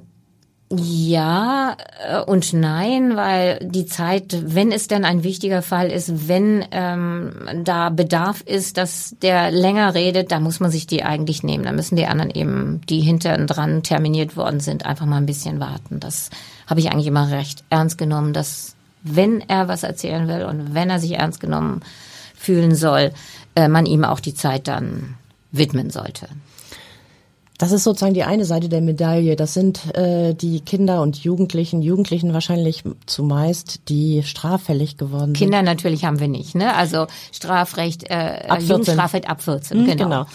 ja 0.76 1.78
äh, 2.08 2.22
und 2.22 2.54
nein, 2.54 3.16
weil 3.16 3.60
die 3.62 3.86
Zeit, 3.86 4.36
wenn 4.44 4.72
es 4.72 4.88
denn 4.88 5.06
ein 5.06 5.24
wichtiger 5.24 5.62
Fall 5.62 5.92
ist, 5.92 6.28
wenn 6.28 6.66
ähm, 6.72 7.34
da 7.64 7.90
Bedarf 7.90 8.42
ist, 8.42 8.78
dass 8.78 9.16
der 9.22 9.52
länger 9.52 9.94
redet, 9.94 10.32
da 10.32 10.40
muss 10.40 10.60
man 10.60 10.72
sich 10.72 10.88
die 10.88 11.04
eigentlich 11.04 11.44
nehmen. 11.44 11.66
Da 11.66 11.72
müssen 11.72 11.96
die 11.96 12.08
anderen 12.08 12.32
eben, 12.32 12.82
die 12.90 13.02
hinten 13.02 13.46
dran 13.48 13.84
terminiert 13.84 14.36
worden 14.36 14.60
sind, 14.60 14.86
einfach 14.86 15.06
mal 15.06 15.18
ein 15.18 15.26
bisschen 15.26 15.60
warten. 15.60 16.00
Das 16.00 16.30
habe 16.66 16.80
ich 16.80 16.92
eigentlich 16.92 17.08
immer 17.08 17.30
recht 17.30 17.64
ernst 17.70 17.98
genommen, 17.98 18.34
dass 18.34 18.76
wenn 19.04 19.42
er 19.48 19.68
was 19.68 19.84
erzählen 19.84 20.28
will 20.28 20.46
und 20.46 20.74
wenn 20.74 20.90
er 20.90 21.00
sich 21.00 21.12
ernst 21.14 21.40
genommen 21.40 21.82
fühlen 22.36 22.74
soll, 22.74 23.12
äh, 23.56 23.68
man 23.68 23.86
ihm 23.86 24.04
auch 24.04 24.20
die 24.20 24.34
Zeit 24.34 24.68
dann 24.68 25.16
widmen 25.52 25.90
sollte. 25.90 26.28
das 27.60 27.72
ist 27.72 27.84
sozusagen 27.84 28.14
die 28.14 28.24
eine 28.24 28.44
Seite 28.46 28.68
der 28.68 28.82
Medaille. 28.82 29.36
Das 29.36 29.54
sind 29.54 29.96
äh, 29.96 30.34
die 30.34 30.60
Kinder 30.62 31.02
und 31.02 31.24
Jugendlichen, 31.24 31.82
Jugendlichen 31.82 32.34
wahrscheinlich 32.34 32.84
zumeist, 33.06 33.88
die 33.88 34.24
straffällig 34.24 34.98
geworden 34.98 35.28
sind. 35.28 35.38
Kinder 35.38 35.62
natürlich 35.62 36.04
haben 36.04 36.20
wir 36.20 36.28
nicht, 36.28 36.56
ne? 36.56 36.76
Also 36.76 37.08
Strafrecht, 37.32 38.10
äh, 38.10 38.14
Ab 38.48 38.60
14. 38.60 38.70
Jugendstrafrecht 38.70 39.30
ab 39.30 39.42
14, 39.42 39.84
Mhm, 39.84 39.98
genau. 39.98 40.26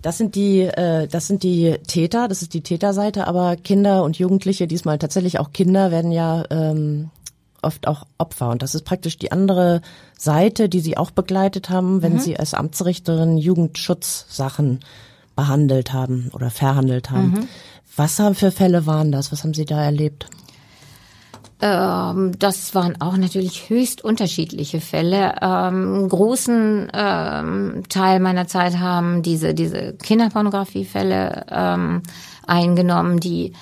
Das 0.00 0.16
sind 0.16 0.34
die, 0.36 0.60
äh, 0.62 1.06
das 1.08 1.26
sind 1.26 1.42
die 1.42 1.76
Täter, 1.86 2.28
das 2.28 2.40
ist 2.40 2.54
die 2.54 2.62
Täterseite, 2.62 3.26
aber 3.26 3.56
Kinder 3.56 4.04
und 4.04 4.18
Jugendliche, 4.18 4.66
diesmal 4.66 4.98
tatsächlich 4.98 5.38
auch 5.38 5.52
Kinder, 5.52 5.90
werden 5.90 6.12
ja 6.12 6.44
ähm, 6.50 7.10
oft 7.66 7.86
auch 7.86 8.06
Opfer. 8.16 8.48
Und 8.48 8.62
das 8.62 8.74
ist 8.74 8.84
praktisch 8.84 9.18
die 9.18 9.32
andere 9.32 9.82
Seite, 10.16 10.68
die 10.68 10.80
sie 10.80 10.96
auch 10.96 11.10
begleitet 11.10 11.68
haben, 11.68 12.00
wenn 12.00 12.18
sie 12.18 12.38
als 12.38 12.54
Amtsrichterin 12.54 13.36
Jugendschutzsachen 13.36 14.80
behandelt 15.34 15.92
haben 15.92 16.30
oder 16.32 16.48
verhandelt 16.48 17.10
haben. 17.10 17.48
Was 17.94 18.18
haben 18.18 18.34
für 18.34 18.50
Fälle 18.50 18.86
waren 18.86 19.12
das? 19.12 19.32
Was 19.32 19.42
haben 19.42 19.54
Sie 19.54 19.64
da 19.66 19.82
erlebt? 19.82 20.28
Ähm, 21.60 22.32
das 22.38 22.74
waren 22.74 23.00
auch 23.00 23.16
natürlich 23.16 23.70
höchst 23.70 24.04
unterschiedliche 24.04 24.80
Fälle. 24.80 25.36
Ähm, 25.40 25.94
einen 25.94 26.08
großen 26.08 26.90
ähm, 26.92 27.82
Teil 27.88 28.20
meiner 28.20 28.46
Zeit 28.46 28.78
haben 28.78 29.22
diese, 29.22 29.54
diese 29.54 29.94
Kinderpornografiefälle 29.94 31.46
ähm, 31.50 32.02
eingenommen, 32.46 33.20
die 33.20 33.54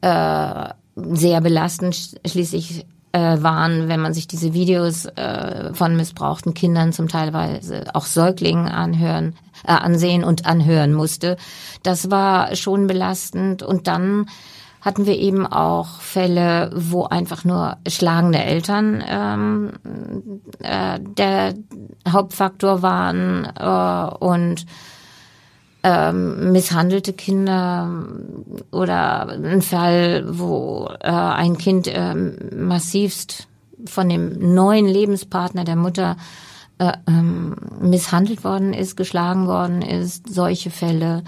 äh, 0.00 0.68
sehr 0.96 1.40
belastend 1.40 1.94
sch- 1.94 2.28
schließlich 2.28 2.86
äh, 3.18 3.42
waren, 3.42 3.88
wenn 3.88 4.00
man 4.00 4.14
sich 4.14 4.28
diese 4.28 4.54
Videos 4.54 5.06
äh, 5.06 5.74
von 5.74 5.96
missbrauchten 5.96 6.54
Kindern 6.54 6.92
zum 6.92 7.08
teilweise 7.08 7.84
auch 7.94 8.06
Säuglingen 8.06 8.68
anhören, 8.68 9.34
äh, 9.66 9.72
ansehen 9.72 10.22
und 10.24 10.46
anhören 10.46 10.92
musste. 10.92 11.36
Das 11.82 12.10
war 12.10 12.54
schon 12.54 12.86
belastend 12.86 13.62
und 13.62 13.88
dann 13.88 14.26
hatten 14.80 15.06
wir 15.06 15.18
eben 15.18 15.44
auch 15.44 16.00
Fälle, 16.00 16.70
wo 16.74 17.04
einfach 17.04 17.44
nur 17.44 17.76
schlagende 17.88 18.38
Eltern 18.38 19.02
ähm, 19.06 19.72
äh, 20.60 21.00
der 21.00 21.54
Hauptfaktor 22.08 22.80
waren 22.82 23.44
äh, 23.58 24.24
und 24.24 24.66
ähm, 25.82 26.52
misshandelte 26.52 27.12
Kinder 27.12 27.88
oder 28.72 29.28
ein 29.28 29.62
Fall, 29.62 30.24
wo 30.28 30.88
äh, 31.00 31.08
ein 31.10 31.56
Kind 31.56 31.88
ähm, 31.92 32.36
massivst 32.56 33.46
von 33.86 34.08
dem 34.08 34.54
neuen 34.54 34.86
Lebenspartner 34.86 35.64
der 35.64 35.76
Mutter 35.76 36.16
äh, 36.78 36.92
ähm, 37.06 37.56
misshandelt 37.80 38.44
worden 38.44 38.72
ist, 38.72 38.96
geschlagen 38.96 39.46
worden 39.46 39.82
ist, 39.82 40.32
solche 40.32 40.70
Fälle. 40.70 41.22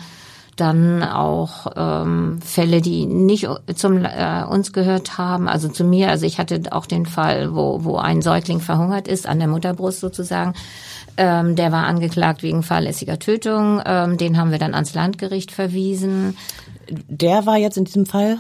Dann 0.57 1.03
auch 1.03 1.73
ähm, 1.75 2.39
Fälle, 2.43 2.83
die 2.83 3.07
nicht 3.07 3.49
zum 3.77 4.05
äh, 4.05 4.45
uns 4.45 4.73
gehört 4.73 5.17
haben, 5.17 5.49
also 5.49 5.69
zu 5.69 5.85
mir. 5.85 6.11
Also 6.11 6.27
ich 6.27 6.39
hatte 6.39 6.61
auch 6.71 6.85
den 6.85 7.07
Fall, 7.07 7.55
wo, 7.55 7.83
wo 7.85 7.97
ein 7.97 8.21
Säugling 8.21 8.61
verhungert 8.61 9.09
ist, 9.09 9.27
an 9.27 9.39
der 9.39 9.49
Mutterbrust 9.49 10.01
sozusagen. 10.01 10.53
Ähm, 11.23 11.55
der 11.55 11.71
war 11.71 11.85
angeklagt 11.85 12.43
wegen 12.43 12.63
fahrlässiger 12.63 13.19
Tötung. 13.19 13.83
Ähm, 13.85 14.17
den 14.17 14.39
haben 14.39 14.53
wir 14.53 14.59
dann 14.59 14.73
ans 14.73 14.95
Landgericht 14.95 15.53
verwiesen. 15.53 16.39
Der 16.89 17.45
war 17.45 17.59
jetzt 17.59 17.77
in 17.77 17.85
diesem 17.85 18.07
Fall 18.07 18.39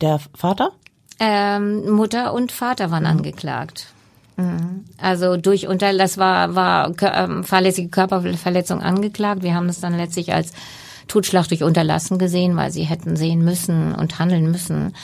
der 0.00 0.18
Vater? 0.34 0.70
Ähm, 1.18 1.90
Mutter 1.90 2.32
und 2.32 2.52
Vater 2.52 2.90
waren 2.90 3.04
angeklagt. 3.04 3.88
Mhm. 4.38 4.86
Also 4.96 5.36
durch 5.36 5.68
unter 5.68 5.92
das 5.92 6.16
war 6.16 6.54
war 6.54 6.94
ähm, 7.02 7.44
fahrlässige 7.44 7.90
Körperverletzung 7.90 8.80
angeklagt. 8.80 9.42
Wir 9.42 9.54
haben 9.54 9.66
das 9.66 9.80
dann 9.80 9.94
letztlich 9.94 10.32
als 10.32 10.54
Totschlag 11.06 11.48
durch 11.48 11.62
Unterlassen 11.62 12.16
gesehen, 12.16 12.56
weil 12.56 12.70
sie 12.70 12.84
hätten 12.84 13.14
sehen 13.14 13.44
müssen 13.44 13.94
und 13.94 14.18
handeln 14.18 14.50
müssen, 14.50 14.94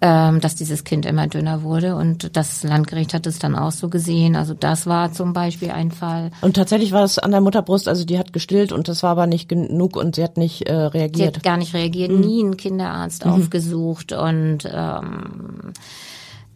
ähm, 0.00 0.40
dass 0.40 0.54
dieses 0.54 0.84
Kind 0.84 1.06
immer 1.06 1.26
dünner 1.26 1.62
wurde. 1.62 1.96
Und 1.96 2.36
das 2.36 2.62
Landgericht 2.62 3.14
hat 3.14 3.26
es 3.26 3.38
dann 3.38 3.56
auch 3.56 3.72
so 3.72 3.88
gesehen. 3.88 4.36
Also 4.36 4.54
das 4.54 4.86
war 4.86 5.12
zum 5.12 5.32
Beispiel 5.32 5.70
ein 5.70 5.90
Fall. 5.90 6.30
Und 6.42 6.56
tatsächlich 6.56 6.92
war 6.92 7.04
es 7.04 7.18
an 7.18 7.30
der 7.30 7.40
Mutterbrust, 7.40 7.88
also 7.88 8.04
die 8.04 8.18
hat 8.18 8.32
gestillt 8.32 8.72
und 8.72 8.88
das 8.88 9.02
war 9.02 9.10
aber 9.10 9.26
nicht 9.26 9.48
genug 9.48 9.96
und 9.96 10.16
sie 10.16 10.22
hat 10.22 10.36
nicht 10.36 10.68
äh, 10.68 10.90
Sie 10.92 10.98
reagiert. 10.98 11.36
hat 11.36 11.42
gar 11.42 11.56
nicht 11.56 11.74
reagiert, 11.74 12.10
nie 12.10 12.42
einen 12.42 12.56
Kinderarzt 12.56 13.24
aufgesucht 13.24 14.12
und 14.12 14.58
ähm, 14.70 15.72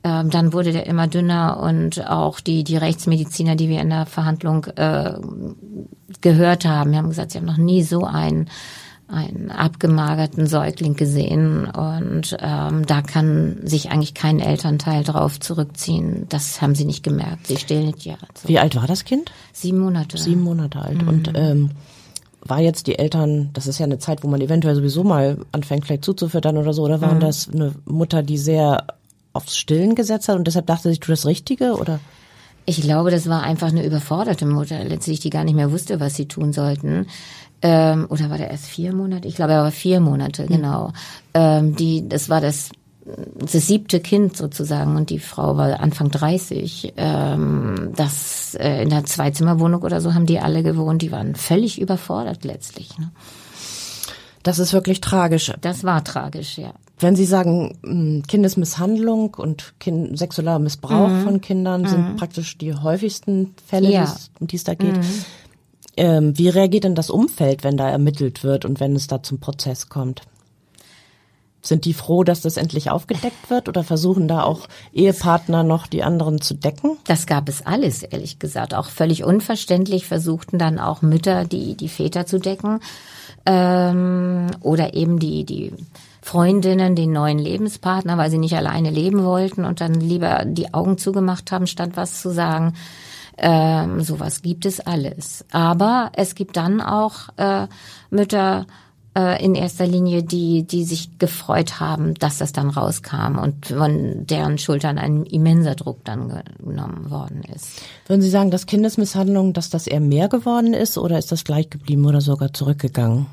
ähm, 0.03 0.31
dann 0.31 0.53
wurde 0.53 0.73
der 0.73 0.87
immer 0.87 1.09
dünner 1.09 1.61
und 1.61 2.09
auch 2.09 2.41
die, 2.41 2.65
die 2.65 2.77
Rechtsmediziner, 2.77 3.57
die 3.57 3.69
wir 3.69 3.81
in 3.81 3.91
der 3.91 4.07
Verhandlung 4.07 4.65
äh, 4.77 5.15
gehört 6.21 6.65
haben, 6.65 6.97
haben 6.97 7.09
gesagt, 7.09 7.33
sie 7.33 7.39
haben 7.39 7.47
noch 7.47 7.59
nie 7.59 7.83
so 7.83 8.05
einen 8.05 8.49
einen 9.11 9.51
abgemagerten 9.51 10.47
Säugling 10.47 10.95
gesehen 10.95 11.67
und 11.67 12.37
ähm, 12.41 12.87
da 12.87 13.03
kann 13.03 13.59
sich 13.65 13.91
eigentlich 13.91 14.15
kein 14.15 14.41
Elternteil 14.41 15.03
drauf 15.03 15.41
zurückziehen. 15.41 16.27
Das 16.29 16.63
haben 16.63 16.75
sie 16.75 16.85
nicht 16.85 17.03
gemerkt. 17.03 17.49
Sie 17.49 17.57
stillen 17.57 17.93
ja. 17.99 18.17
So. 18.35 18.49
Wie 18.49 18.59
alt 18.59 18.77
war 18.77 18.87
das 18.87 19.05
Kind? 19.05 19.33
Sieben 19.53 19.79
Monate. 19.79 20.17
Sieben 20.17 20.43
Monate 20.43 20.81
alt. 20.81 21.03
Mhm. 21.03 21.09
Und 21.09 21.33
ähm, 21.35 21.71
war 22.43 22.61
jetzt 22.61 22.87
die 22.87 22.99
Eltern, 22.99 23.51
das 23.53 23.67
ist 23.67 23.79
ja 23.79 23.85
eine 23.85 23.99
Zeit, 23.99 24.23
wo 24.23 24.29
man 24.29 24.41
eventuell 24.41 24.75
sowieso 24.75 25.05
mal 25.05 25.39
anfängt, 25.53 25.87
vielleicht 25.87 26.05
zuzufüttern 26.05 26.57
oder 26.57 26.73
so, 26.73 26.83
oder 26.83 27.01
waren 27.01 27.17
mhm. 27.17 27.21
das 27.21 27.49
eine 27.49 27.75
Mutter, 27.85 28.23
die 28.23 28.39
sehr 28.39 28.87
aufs 29.33 29.57
Stillen 29.57 29.95
gesetzt 29.95 30.29
hat 30.29 30.37
und 30.37 30.47
deshalb 30.47 30.67
dachte 30.67 30.89
sie, 30.89 30.95
ich 30.95 31.01
tue 31.01 31.13
das 31.13 31.27
Richtige, 31.27 31.75
oder? 31.75 32.01
Ich 32.67 32.81
glaube, 32.83 33.11
das 33.11 33.29
war 33.29 33.43
einfach 33.43 33.69
eine 33.69 33.85
überforderte 33.85 34.47
Mutter, 34.47 34.85
letztlich, 34.85 35.21
die 35.21 35.31
gar 35.31 35.45
nicht 35.45 35.55
mehr 35.55 35.73
wusste, 35.73 35.99
was 35.99 36.15
sie 36.15 36.27
tun 36.27 36.53
sollten 36.53 37.07
ähm, 37.63 38.07
oder 38.09 38.31
war 38.31 38.39
der 38.39 38.51
erst 38.51 38.67
vier 38.67 38.93
Monate? 38.93 39.29
Ich 39.29 39.37
glaube, 39.37 39.53
er 39.53 39.63
war 39.63 39.71
vier 39.71 40.01
Monate, 40.01 40.45
mhm. 40.45 40.49
genau. 40.49 40.93
Ähm, 41.35 41.77
die, 41.77 42.09
das 42.09 42.29
war 42.29 42.41
das 42.41 42.71
das 43.35 43.53
siebte 43.67 44.01
Kind 44.01 44.37
sozusagen 44.37 44.97
und 44.97 45.11
die 45.11 45.19
Frau 45.19 45.57
war 45.57 45.81
Anfang 45.81 46.11
30. 46.11 46.95
Ähm, 46.97 47.93
das 47.97 48.55
äh, 48.55 48.83
in 48.83 48.91
der 48.91 49.05
Zweizimmerwohnung 49.05 49.83
oder 49.83 50.01
so 50.01 50.15
haben 50.15 50.27
die 50.27 50.39
alle 50.39 50.63
gewohnt. 50.63 51.03
Die 51.03 51.13
waren 51.13 51.35
völlig 51.35 51.81
überfordert 51.81 52.45
letztlich. 52.45 52.97
Ne? 52.99 53.11
Das 54.43 54.59
ist 54.59 54.73
wirklich 54.73 55.01
tragisch. 55.01 55.53
Das 55.61 55.85
war 55.85 56.05
tragisch, 56.05 56.59
ja. 56.59 56.73
Wenn 56.99 57.17
Sie 57.17 57.25
sagen, 57.25 57.79
hm, 57.83 58.23
Kindesmisshandlung 58.27 59.35
und 59.35 59.75
kind, 59.81 60.19
sexueller 60.19 60.59
Missbrauch 60.59 61.09
mhm. 61.09 61.23
von 61.23 61.41
Kindern 61.41 61.87
sind 61.87 62.13
mhm. 62.13 62.17
praktisch 62.17 62.59
die 62.59 62.75
häufigsten 62.75 63.55
Fälle, 63.67 63.91
ja. 63.91 64.15
um 64.39 64.47
die 64.47 64.57
es 64.57 64.65
da 64.65 64.75
geht. 64.75 64.99
Mhm. 64.99 65.25
Ähm, 65.97 66.37
wie 66.39 66.49
reagiert 66.49 66.85
denn 66.85 66.95
das 66.95 67.11
Umfeld, 67.11 67.65
wenn 67.65 67.77
da 67.77 67.89
ermittelt 67.89 68.45
wird 68.45 68.65
und 68.65 68.81
wenn 68.81 68.95
es 68.95 69.07
da 69.07 69.23
zum 69.23 69.41
Prozess 69.41 69.89
kommt? 69.89 70.23
Sind 71.63 71.85
die 71.85 71.93
froh, 71.93 72.25
dass 72.25 72.41
das 72.41 72.57
endlich 72.57 72.91
aufgedeckt 72.91 73.51
wird 73.51 73.69
oder 73.69 73.85
versuchen 73.85 74.29
da 74.29 74.45
auch 74.45 74.67
Ehepartner 74.95 75.63
noch 75.63 75.87
die 75.87 76.03
anderen 76.03 76.41
zu 76.41 76.55
decken? 76.55 76.97
Das 77.07 77.27
gab 77.27 77.51
es 77.51 77.67
alles, 77.67 78.03
ehrlich 78.03 78.39
gesagt. 78.39 78.73
Auch 78.73 78.89
völlig 78.89 79.25
unverständlich 79.25 80.07
versuchten 80.07 80.59
dann 80.59 80.79
auch 80.79 81.03
Mütter, 81.03 81.45
die, 81.45 81.77
die 81.77 81.91
Väter 81.91 82.25
zu 82.25 82.39
decken. 82.39 82.81
Ähm, 83.45 84.47
oder 84.63 84.95
eben 84.95 85.19
die, 85.19 85.45
die 85.45 85.73
Freundinnen, 86.23 86.97
den 86.97 87.13
neuen 87.13 87.39
Lebenspartner, 87.39 88.17
weil 88.17 88.31
sie 88.31 88.39
nicht 88.39 88.57
alleine 88.57 88.91
leben 88.91 89.25
wollten 89.25 89.67
und 89.67 89.83
dann 89.83 89.95
lieber 89.95 90.45
die 90.47 90.73
Augen 90.73 90.97
zugemacht 90.97 91.53
haben, 91.53 91.67
statt 91.67 91.91
was 91.95 92.23
zu 92.23 92.31
sagen. 92.31 92.75
Ähm, 93.43 94.03
sowas 94.03 94.43
gibt 94.43 94.67
es 94.67 94.81
alles. 94.81 95.47
Aber 95.51 96.13
es 96.15 96.35
gibt 96.35 96.57
dann 96.57 96.81
auch 96.81 97.31
äh, 97.39 97.67
Mütter 98.11 98.67
äh, 99.17 99.43
in 99.43 99.55
erster 99.55 99.87
Linie, 99.87 100.23
die, 100.23 100.65
die 100.65 100.85
sich 100.85 101.19
gefreut 101.19 101.81
haben, 101.81 102.15
dass 102.15 102.39
das 102.39 102.53
dann 102.53 102.69
rauskam 102.69 103.39
und 103.39 103.67
von 103.67 104.27
deren 104.27 104.59
Schultern 104.59 104.99
ein 104.99 105.25
immenser 105.25 105.75
Druck 105.75 106.05
dann 106.05 106.43
genommen 106.63 107.11
worden 107.11 107.43
ist. 107.55 107.81
Würden 108.07 108.21
Sie 108.21 108.29
sagen, 108.31 108.51
dass 108.51 108.67
Kindesmisshandlung, 108.67 109.55
dass 109.55 109.71
das 109.71 109.87
eher 109.87 110.01
mehr 110.01 110.29
geworden 110.29 110.75
ist 110.75 110.99
oder 110.99 111.19
ist 111.19 111.33
das 111.33 111.45
gleich 111.45 111.71
geblieben 111.71 112.05
oder 112.05 112.21
sogar 112.21 112.53
zurückgegangen? 112.53 113.27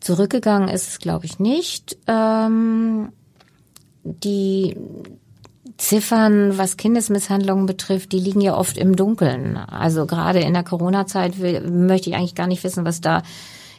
Zurückgegangen 0.00 0.68
ist 0.68 0.88
es, 0.88 0.98
glaube 0.98 1.24
ich, 1.24 1.38
nicht. 1.38 1.96
Ähm, 2.06 3.08
die 4.04 4.76
Ziffern, 5.76 6.56
was 6.56 6.76
Kindesmisshandlungen 6.76 7.66
betrifft, 7.66 8.12
die 8.12 8.20
liegen 8.20 8.40
ja 8.40 8.56
oft 8.56 8.78
im 8.78 8.94
Dunkeln. 8.94 9.56
Also 9.56 10.06
gerade 10.06 10.40
in 10.40 10.54
der 10.54 10.62
Corona-Zeit 10.62 11.34
möchte 11.38 12.10
ich 12.10 12.16
eigentlich 12.16 12.34
gar 12.34 12.46
nicht 12.46 12.62
wissen, 12.62 12.84
was 12.84 13.00
da 13.00 13.22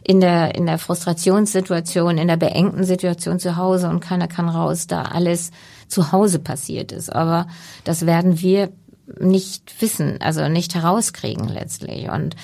in 0.04 0.20
der, 0.20 0.56
in 0.56 0.66
der 0.66 0.78
Frustrationssituation, 0.78 2.18
in 2.18 2.28
der 2.28 2.38
beengten 2.38 2.84
Situation 2.84 3.40
zu 3.40 3.56
Hause 3.56 3.90
und 3.90 4.02
keiner 4.02 4.28
kann 4.28 4.50
raus, 4.50 4.88
da 4.88 5.04
alles 5.04 5.52
zu 5.88 6.12
Hause 6.12 6.40
passiert 6.40 6.92
ist. 6.92 7.12
Aber 7.12 7.48
das 7.86 8.06
werden 8.06 8.40
wir 8.40 8.72
nicht 9.20 9.82
wissen, 9.82 10.20
also 10.22 10.48
nicht 10.48 10.76
herauskriegen 10.76 11.48
letztlich. 11.48 12.10
Und 12.10 12.36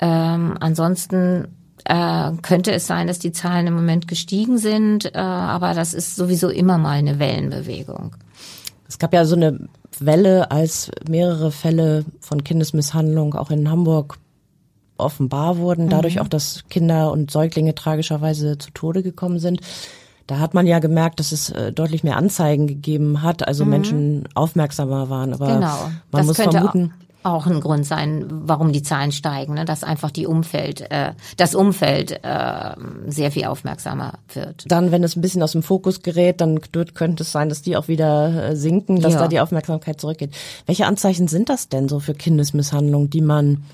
ähm, 0.00 0.56
ansonsten 0.60 1.48
äh, 1.84 2.32
könnte 2.42 2.72
es 2.72 2.86
sein, 2.86 3.06
dass 3.06 3.18
die 3.18 3.32
Zahlen 3.32 3.66
im 3.66 3.74
Moment 3.74 4.06
gestiegen 4.06 4.58
sind, 4.58 5.14
äh, 5.14 5.18
aber 5.18 5.74
das 5.74 5.94
ist 5.94 6.14
sowieso 6.14 6.50
immer 6.50 6.78
mal 6.78 6.98
eine 6.98 7.18
Wellenbewegung. 7.18 8.16
Es 8.92 8.98
gab 8.98 9.14
ja 9.14 9.24
so 9.24 9.36
eine 9.36 9.58
Welle, 10.00 10.50
als 10.50 10.90
mehrere 11.08 11.50
Fälle 11.50 12.04
von 12.20 12.44
Kindesmisshandlung 12.44 13.34
auch 13.34 13.50
in 13.50 13.70
Hamburg 13.70 14.18
offenbar 14.98 15.56
wurden, 15.56 15.88
dadurch 15.88 16.16
mhm. 16.16 16.20
auch, 16.20 16.28
dass 16.28 16.64
Kinder 16.68 17.10
und 17.10 17.30
Säuglinge 17.30 17.74
tragischerweise 17.74 18.58
zu 18.58 18.70
Tode 18.72 19.02
gekommen 19.02 19.38
sind. 19.38 19.62
Da 20.26 20.40
hat 20.40 20.52
man 20.52 20.66
ja 20.66 20.78
gemerkt, 20.78 21.20
dass 21.20 21.32
es 21.32 21.48
äh, 21.48 21.72
deutlich 21.72 22.04
mehr 22.04 22.18
Anzeigen 22.18 22.66
gegeben 22.66 23.22
hat, 23.22 23.48
also 23.48 23.64
mhm. 23.64 23.70
Menschen 23.70 24.28
aufmerksamer 24.34 25.08
waren. 25.08 25.32
Aber 25.32 25.46
genau. 25.46 25.78
man 26.10 26.26
das 26.26 26.26
muss 26.26 26.36
vermuten, 26.36 26.92
auch 27.22 27.46
ein 27.46 27.60
Grund 27.60 27.86
sein, 27.86 28.26
warum 28.28 28.72
die 28.72 28.82
Zahlen 28.82 29.12
steigen, 29.12 29.54
ne? 29.54 29.64
dass 29.64 29.84
einfach 29.84 30.10
die 30.10 30.26
Umfeld, 30.26 30.90
äh, 30.90 31.12
das 31.36 31.54
Umfeld 31.54 32.20
äh, 32.22 32.74
sehr 33.06 33.30
viel 33.30 33.44
aufmerksamer 33.44 34.14
wird. 34.32 34.64
Dann, 34.68 34.92
wenn 34.92 35.04
es 35.04 35.16
ein 35.16 35.20
bisschen 35.20 35.42
aus 35.42 35.52
dem 35.52 35.62
Fokus 35.62 36.02
gerät, 36.02 36.40
dann 36.40 36.60
könnte 36.94 37.22
es 37.22 37.32
sein, 37.32 37.48
dass 37.48 37.62
die 37.62 37.76
auch 37.76 37.88
wieder 37.88 38.50
äh, 38.50 38.56
sinken, 38.56 39.00
dass 39.00 39.14
ja. 39.14 39.20
da 39.20 39.28
die 39.28 39.40
Aufmerksamkeit 39.40 40.00
zurückgeht. 40.00 40.34
Welche 40.66 40.86
Anzeichen 40.86 41.28
sind 41.28 41.48
das 41.48 41.68
denn 41.68 41.88
so 41.88 42.00
für 42.00 42.14
Kindesmisshandlung, 42.14 43.10
die 43.10 43.20
man 43.20 43.64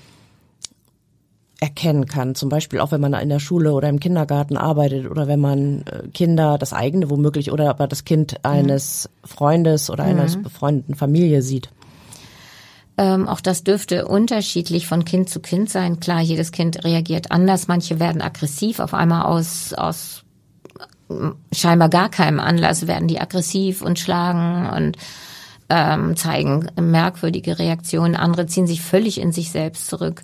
erkennen 1.59 2.05
kann. 2.05 2.35
Zum 2.35 2.49
Beispiel 2.49 2.79
auch, 2.79 2.91
wenn 2.91 3.01
man 3.01 3.13
in 3.13 3.29
der 3.29 3.39
Schule 3.39 3.73
oder 3.73 3.89
im 3.89 3.99
Kindergarten 3.99 4.55
arbeitet 4.55 5.09
oder 5.09 5.27
wenn 5.27 5.39
man 5.39 5.81
äh, 5.81 6.07
Kinder, 6.13 6.57
das 6.57 6.73
eigene 6.73 7.09
womöglich 7.09 7.51
oder 7.51 7.69
aber 7.69 7.87
das 7.87 8.05
Kind 8.05 8.45
eines 8.45 9.09
mhm. 9.23 9.27
Freundes 9.27 9.89
oder 9.89 10.05
mhm. 10.05 10.09
einer 10.09 10.37
befreundeten 10.37 10.95
Familie 10.95 11.41
sieht. 11.41 11.69
Ähm, 12.99 13.29
auch 13.29 13.39
das 13.39 13.63
dürfte 13.63 14.09
unterschiedlich 14.09 14.85
von 14.85 15.05
Kind 15.05 15.29
zu 15.29 15.39
Kind 15.39 15.69
sein. 15.69 16.01
Klar, 16.01 16.19
jedes 16.19 16.51
Kind 16.51 16.83
reagiert 16.83 17.31
anders. 17.31 17.69
Manche 17.69 17.97
werden 17.97 18.21
aggressiv 18.21 18.81
auf 18.81 18.93
einmal 18.93 19.21
aus, 19.21 19.73
aus 19.73 20.25
scheinbar 21.53 21.87
gar 21.87 22.09
keinem 22.09 22.41
Anlass 22.41 22.87
werden 22.87 23.07
die 23.07 23.21
aggressiv 23.21 23.81
und 23.81 23.99
schlagen 23.99 24.69
und 24.69 24.97
ähm, 25.69 26.17
zeigen 26.17 26.67
merkwürdige 26.77 27.57
Reaktionen. 27.57 28.17
Andere 28.17 28.47
ziehen 28.47 28.67
sich 28.67 28.81
völlig 28.81 29.21
in 29.21 29.31
sich 29.31 29.49
selbst 29.49 29.87
zurück. 29.87 30.21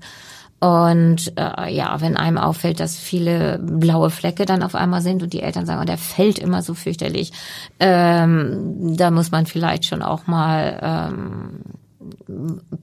Und 0.60 1.32
äh, 1.38 1.74
ja, 1.74 2.02
wenn 2.02 2.18
einem 2.18 2.38
auffällt, 2.38 2.82
dass 2.82 2.98
viele 2.98 3.58
blaue 3.60 4.10
Flecke 4.10 4.46
dann 4.46 4.64
auf 4.64 4.76
einmal 4.76 5.02
sind 5.02 5.24
und 5.24 5.32
die 5.32 5.42
Eltern 5.42 5.66
sagen, 5.66 5.82
oh, 5.82 5.86
der 5.86 5.98
fällt 5.98 6.40
immer 6.40 6.62
so 6.62 6.74
fürchterlich, 6.74 7.32
ähm, 7.80 8.98
da 8.98 9.12
muss 9.12 9.32
man 9.32 9.46
vielleicht 9.46 9.86
schon 9.86 10.02
auch 10.02 10.28
mal 10.28 10.80
ähm, 10.82 11.62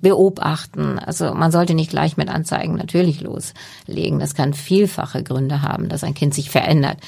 beobachten. 0.00 0.98
Also 0.98 1.34
man 1.34 1.52
sollte 1.52 1.74
nicht 1.74 1.90
gleich 1.90 2.16
mit 2.16 2.28
Anzeigen 2.28 2.74
natürlich 2.76 3.20
loslegen. 3.20 4.18
Das 4.18 4.34
kann 4.34 4.54
vielfache 4.54 5.22
Gründe 5.22 5.62
haben, 5.62 5.88
dass 5.88 6.04
ein 6.04 6.14
Kind 6.14 6.34
sich 6.34 6.50
verändert. 6.50 6.98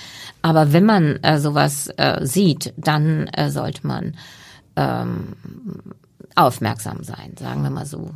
Aber 0.42 0.72
wenn 0.72 0.85
man 0.85 1.22
äh, 1.22 1.38
sowas 1.38 1.88
äh, 1.96 2.24
sieht, 2.27 2.72
dann 2.77 3.29
äh, 3.29 3.50
sollte 3.50 3.87
man 3.87 4.16
ähm, 4.77 5.35
aufmerksam 6.36 7.04
sein, 7.04 7.34
sagen 7.38 7.62
wir 7.62 7.70
mal 7.70 7.86
so. 7.86 8.10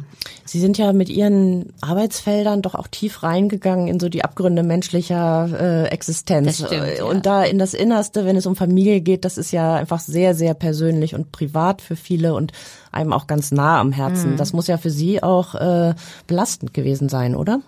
Sie 0.44 0.58
sind 0.58 0.76
ja 0.76 0.92
mit 0.92 1.08
Ihren 1.08 1.72
Arbeitsfeldern 1.80 2.62
doch 2.62 2.74
auch 2.74 2.88
tief 2.88 3.22
reingegangen 3.22 3.86
in 3.86 4.00
so 4.00 4.08
die 4.08 4.24
Abgründe 4.24 4.62
menschlicher 4.62 5.48
äh, 5.52 5.88
Existenz. 5.88 6.58
Das 6.58 6.68
stimmt, 6.68 6.98
ja. 6.98 7.04
Und 7.04 7.26
da 7.26 7.44
in 7.44 7.58
das 7.58 7.74
Innerste, 7.74 8.24
wenn 8.24 8.36
es 8.36 8.46
um 8.46 8.56
Familie 8.56 9.00
geht, 9.00 9.24
das 9.24 9.38
ist 9.38 9.52
ja 9.52 9.76
einfach 9.76 10.00
sehr, 10.00 10.34
sehr 10.34 10.54
persönlich 10.54 11.14
und 11.14 11.30
privat 11.30 11.80
für 11.80 11.96
viele 11.96 12.34
und 12.34 12.52
einem 12.90 13.12
auch 13.12 13.26
ganz 13.28 13.52
nah 13.52 13.78
am 13.78 13.92
Herzen. 13.92 14.32
Mhm. 14.32 14.36
Das 14.36 14.52
muss 14.52 14.66
ja 14.66 14.78
für 14.78 14.90
Sie 14.90 15.22
auch 15.22 15.54
äh, 15.54 15.94
belastend 16.26 16.74
gewesen 16.74 17.08
sein, 17.08 17.36
oder? 17.36 17.60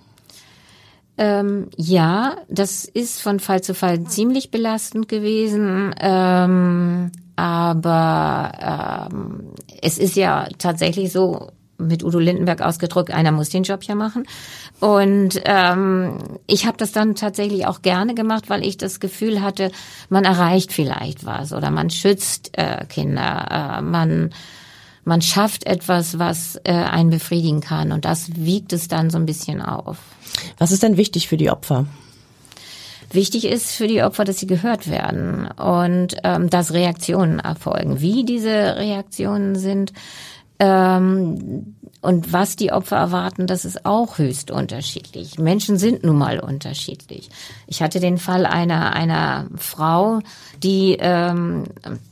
Ähm, 1.20 1.68
ja, 1.76 2.37
das 2.48 2.87
ist 2.87 3.20
von 3.20 3.40
Fall 3.40 3.62
zu 3.62 3.74
Fall 3.74 4.04
ziemlich 4.04 4.50
belastend 4.50 5.06
gewesen. 5.06 5.94
Ähm, 6.00 7.12
aber 7.37 9.09
ähm, 9.12 9.52
es 9.83 9.98
ist 9.98 10.16
ja 10.16 10.48
tatsächlich 10.56 11.12
so, 11.12 11.50
mit 11.76 12.02
Udo 12.02 12.18
Lindenberg 12.18 12.62
ausgedrückt, 12.62 13.11
einer 13.11 13.33
muss 13.33 13.50
den 13.50 13.64
Job 13.64 13.83
ja 13.85 13.94
machen. 13.94 14.26
Und 14.80 15.40
ähm, 15.44 16.18
ich 16.46 16.66
habe 16.66 16.78
das 16.78 16.92
dann 16.92 17.14
tatsächlich 17.14 17.66
auch 17.66 17.83
gerne 17.83 18.14
gemacht, 18.14 18.48
weil 18.48 18.64
ich 18.64 18.78
das 18.78 18.98
Gefühl 18.98 19.42
hatte, 19.42 19.72
man 20.09 20.24
erreicht 20.24 20.72
vielleicht 20.72 21.26
was 21.26 21.52
oder 21.52 21.70
man 21.70 21.90
schützt 21.90 22.56
äh, 22.56 22.87
Kinder, 22.87 23.78
äh, 23.78 23.83
man 23.83 24.30
man 25.11 25.23
schafft 25.23 25.66
etwas, 25.66 26.20
was 26.20 26.61
äh, 26.62 26.70
einen 26.70 27.11
befriedigen 27.11 27.61
kann 27.61 27.90
und 27.90 28.05
das 28.05 28.37
wiegt 28.37 28.73
es 28.73 28.87
dann 28.87 29.11
so 29.11 29.18
ein 29.18 29.27
bisschen 29.27 29.61
auf. 29.61 29.99
Was 30.57 30.70
ist 30.70 30.85
denn 30.85 30.96
wichtig 30.96 31.27
für 31.27 31.37
die 31.37 31.51
Opfer? 31.51 31.87
Wichtig 33.11 33.44
ist 33.44 33.73
für 33.73 33.88
die 33.88 34.05
Opfer, 34.05 34.23
dass 34.25 34.38
sie 34.38 34.46
gehört 34.46 34.88
werden 34.88 35.49
und 35.49 36.14
ähm, 36.23 36.49
dass 36.49 36.73
Reaktionen 36.73 37.40
erfolgen. 37.40 38.01
Wie 38.01 38.25
diese 38.25 38.77
Reaktionen 38.77 39.57
sind, 39.57 39.92
Ähm, 40.61 41.77
und 42.03 42.33
was 42.33 42.57
die 42.57 42.73
Opfer 42.73 42.96
erwarten, 42.96 43.46
das 43.46 43.64
ist 43.64 43.85
auch 43.85 44.16
höchst 44.18 44.51
unterschiedlich. 44.51 45.38
Menschen 45.38 45.77
sind 45.77 46.03
nun 46.03 46.16
mal 46.16 46.40
unterschiedlich. 46.40 47.29
Ich 47.66 47.83
hatte 47.83 48.01
den 48.01 48.16
Fall 48.16 48.46
einer 48.46 48.94
einer 48.94 49.46
Frau, 49.57 50.20
die 50.62 50.96
ähm, 50.99 51.64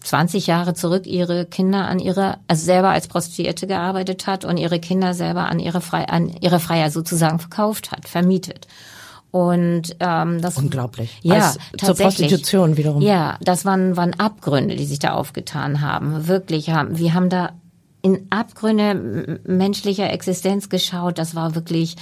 20 0.02 0.46
Jahre 0.46 0.74
zurück 0.74 1.06
ihre 1.06 1.46
Kinder 1.46 1.88
an 1.88 2.00
ihre, 2.00 2.38
also 2.48 2.64
selber 2.64 2.90
als 2.90 3.08
Prostituierte 3.08 3.66
gearbeitet 3.66 4.26
hat 4.26 4.44
und 4.44 4.58
ihre 4.58 4.78
Kinder 4.78 5.14
selber 5.14 5.48
an 5.48 5.58
ihre 5.58 5.80
Frei, 5.80 6.06
an 6.06 6.28
ihre 6.40 6.60
Freier 6.60 6.90
sozusagen 6.90 7.38
verkauft 7.38 7.90
hat, 7.90 8.08
vermietet. 8.08 8.66
Und 9.30 9.96
ähm, 10.00 10.40
das 10.40 10.56
unglaublich. 10.56 11.18
Ja, 11.22 11.34
Als, 11.34 11.58
zur 11.78 11.94
Prostitution 11.94 12.78
wiederum. 12.78 13.02
Ja, 13.02 13.36
das 13.42 13.66
waren 13.66 13.96
waren 13.96 14.18
Abgründe, 14.18 14.74
die 14.74 14.86
sich 14.86 14.98
da 14.98 15.12
aufgetan 15.12 15.82
haben. 15.82 16.28
Wirklich 16.28 16.70
haben 16.70 16.98
wir 16.98 17.12
haben 17.12 17.28
da 17.28 17.52
in 18.02 18.26
Abgründe 18.30 19.40
menschlicher 19.44 20.10
Existenz 20.12 20.68
geschaut. 20.68 21.18
Das 21.18 21.34
war 21.34 21.54
wirklich 21.54 21.96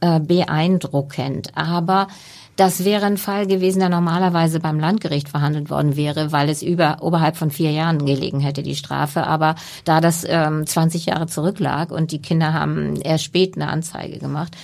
äh, 0.00 0.20
beeindruckend. 0.20 1.52
Aber 1.54 2.08
das 2.56 2.84
wäre 2.84 3.06
ein 3.06 3.16
Fall 3.16 3.46
gewesen, 3.46 3.78
der 3.78 3.88
normalerweise 3.88 4.60
beim 4.60 4.78
Landgericht 4.78 5.28
verhandelt 5.28 5.70
worden 5.70 5.96
wäre, 5.96 6.30
weil 6.30 6.48
es 6.50 6.62
über 6.62 6.98
oberhalb 7.00 7.36
von 7.36 7.50
vier 7.50 7.70
Jahren 7.70 8.04
gelegen 8.04 8.40
hätte, 8.40 8.62
die 8.62 8.76
Strafe. 8.76 9.26
Aber 9.26 9.54
da 9.84 10.00
das 10.00 10.24
ähm, 10.28 10.66
20 10.66 11.06
Jahre 11.06 11.26
zurücklag 11.26 11.90
und 11.90 12.12
die 12.12 12.20
Kinder 12.20 12.52
haben 12.52 12.96
erst 12.96 13.24
spät 13.24 13.56
eine 13.56 13.68
Anzeige 13.68 14.18
gemacht, 14.18 14.56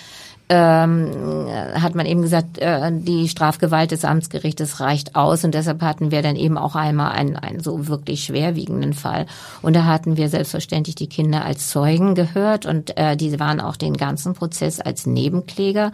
ähm, 0.49 1.49
hat 1.75 1.95
man 1.95 2.07
eben 2.07 2.23
gesagt, 2.23 2.59
äh, 2.59 2.91
die 2.93 3.29
Strafgewalt 3.29 3.91
des 3.91 4.05
Amtsgerichtes 4.05 4.81
reicht 4.81 5.17
aus. 5.17 5.45
Und 5.45 5.55
deshalb 5.55 5.83
hatten 5.83 6.11
wir 6.11 6.23
dann 6.23 6.37
eben 6.37 6.57
auch 6.57 6.77
einmal 6.77 7.13
einen, 7.13 7.37
einen 7.37 7.61
so 7.61 7.89
wirklich 7.89 8.25
schwerwiegenden 8.25 8.93
Fall. 8.93 9.27
Und 9.63 9.75
da 9.75 9.85
hatten 9.85 10.17
wir 10.17 10.29
selbstverständlich 10.29 10.95
die 10.95 11.09
Kinder 11.09 11.45
als 11.45 11.69
Zeugen 11.71 12.15
gehört. 12.15 12.67
Und 12.67 12.97
äh, 12.97 13.17
die 13.17 13.39
waren 13.41 13.61
auch 13.61 13.77
den 13.77 13.97
ganzen 13.97 14.35
Prozess 14.35 14.81
als 14.81 15.07
Nebenkläger 15.07 15.91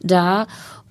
da 0.00 0.46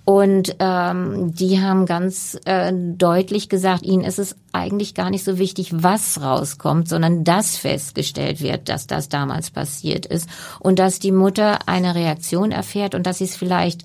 und 0.10 0.56
ähm, 0.60 1.36
die 1.36 1.60
haben 1.60 1.86
ganz 1.86 2.40
äh, 2.46 2.72
deutlich 2.74 3.50
gesagt, 3.50 3.84
ihnen 3.84 4.06
ist 4.06 4.20
es 4.20 4.38
eigentlich 4.54 4.94
gar 4.94 5.10
nicht 5.10 5.26
so 5.26 5.38
wichtig, 5.38 5.84
was 5.84 6.22
rauskommt, 6.22 6.88
sondern 6.88 7.26
dass 7.26 7.58
festgestellt 7.58 8.42
wird, 8.42 8.70
dass 8.70 8.88
das 8.88 9.10
damals 9.10 9.52
passiert 9.52 10.06
ist 10.06 10.30
und 10.62 10.80
dass 10.80 11.00
die 11.00 11.12
Mutter 11.12 11.68
eine 11.68 11.94
Reaktion 11.94 12.54
erfährt 12.54 12.96
und 12.96 13.06
dass 13.06 13.18
sie 13.18 13.26
es 13.26 13.36
vielleicht 13.36 13.84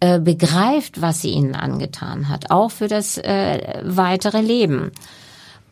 äh, 0.00 0.18
begreift, 0.18 1.02
was 1.02 1.20
sie 1.20 1.32
ihnen 1.32 1.54
angetan 1.54 2.30
hat, 2.30 2.50
auch 2.50 2.70
für 2.70 2.88
das 2.88 3.18
äh, 3.18 3.82
weitere 3.84 4.40
Leben. 4.40 4.92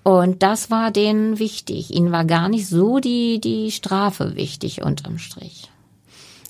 Und 0.02 0.42
das 0.42 0.70
war 0.70 0.90
denen 0.90 1.38
wichtig. 1.38 1.94
Ihnen 1.94 2.12
war 2.12 2.26
gar 2.26 2.50
nicht 2.50 2.68
so 2.68 2.98
die, 2.98 3.40
die 3.40 3.70
Strafe 3.70 4.36
wichtig 4.36 4.82
unterm 4.82 5.16
Strich. 5.16 5.70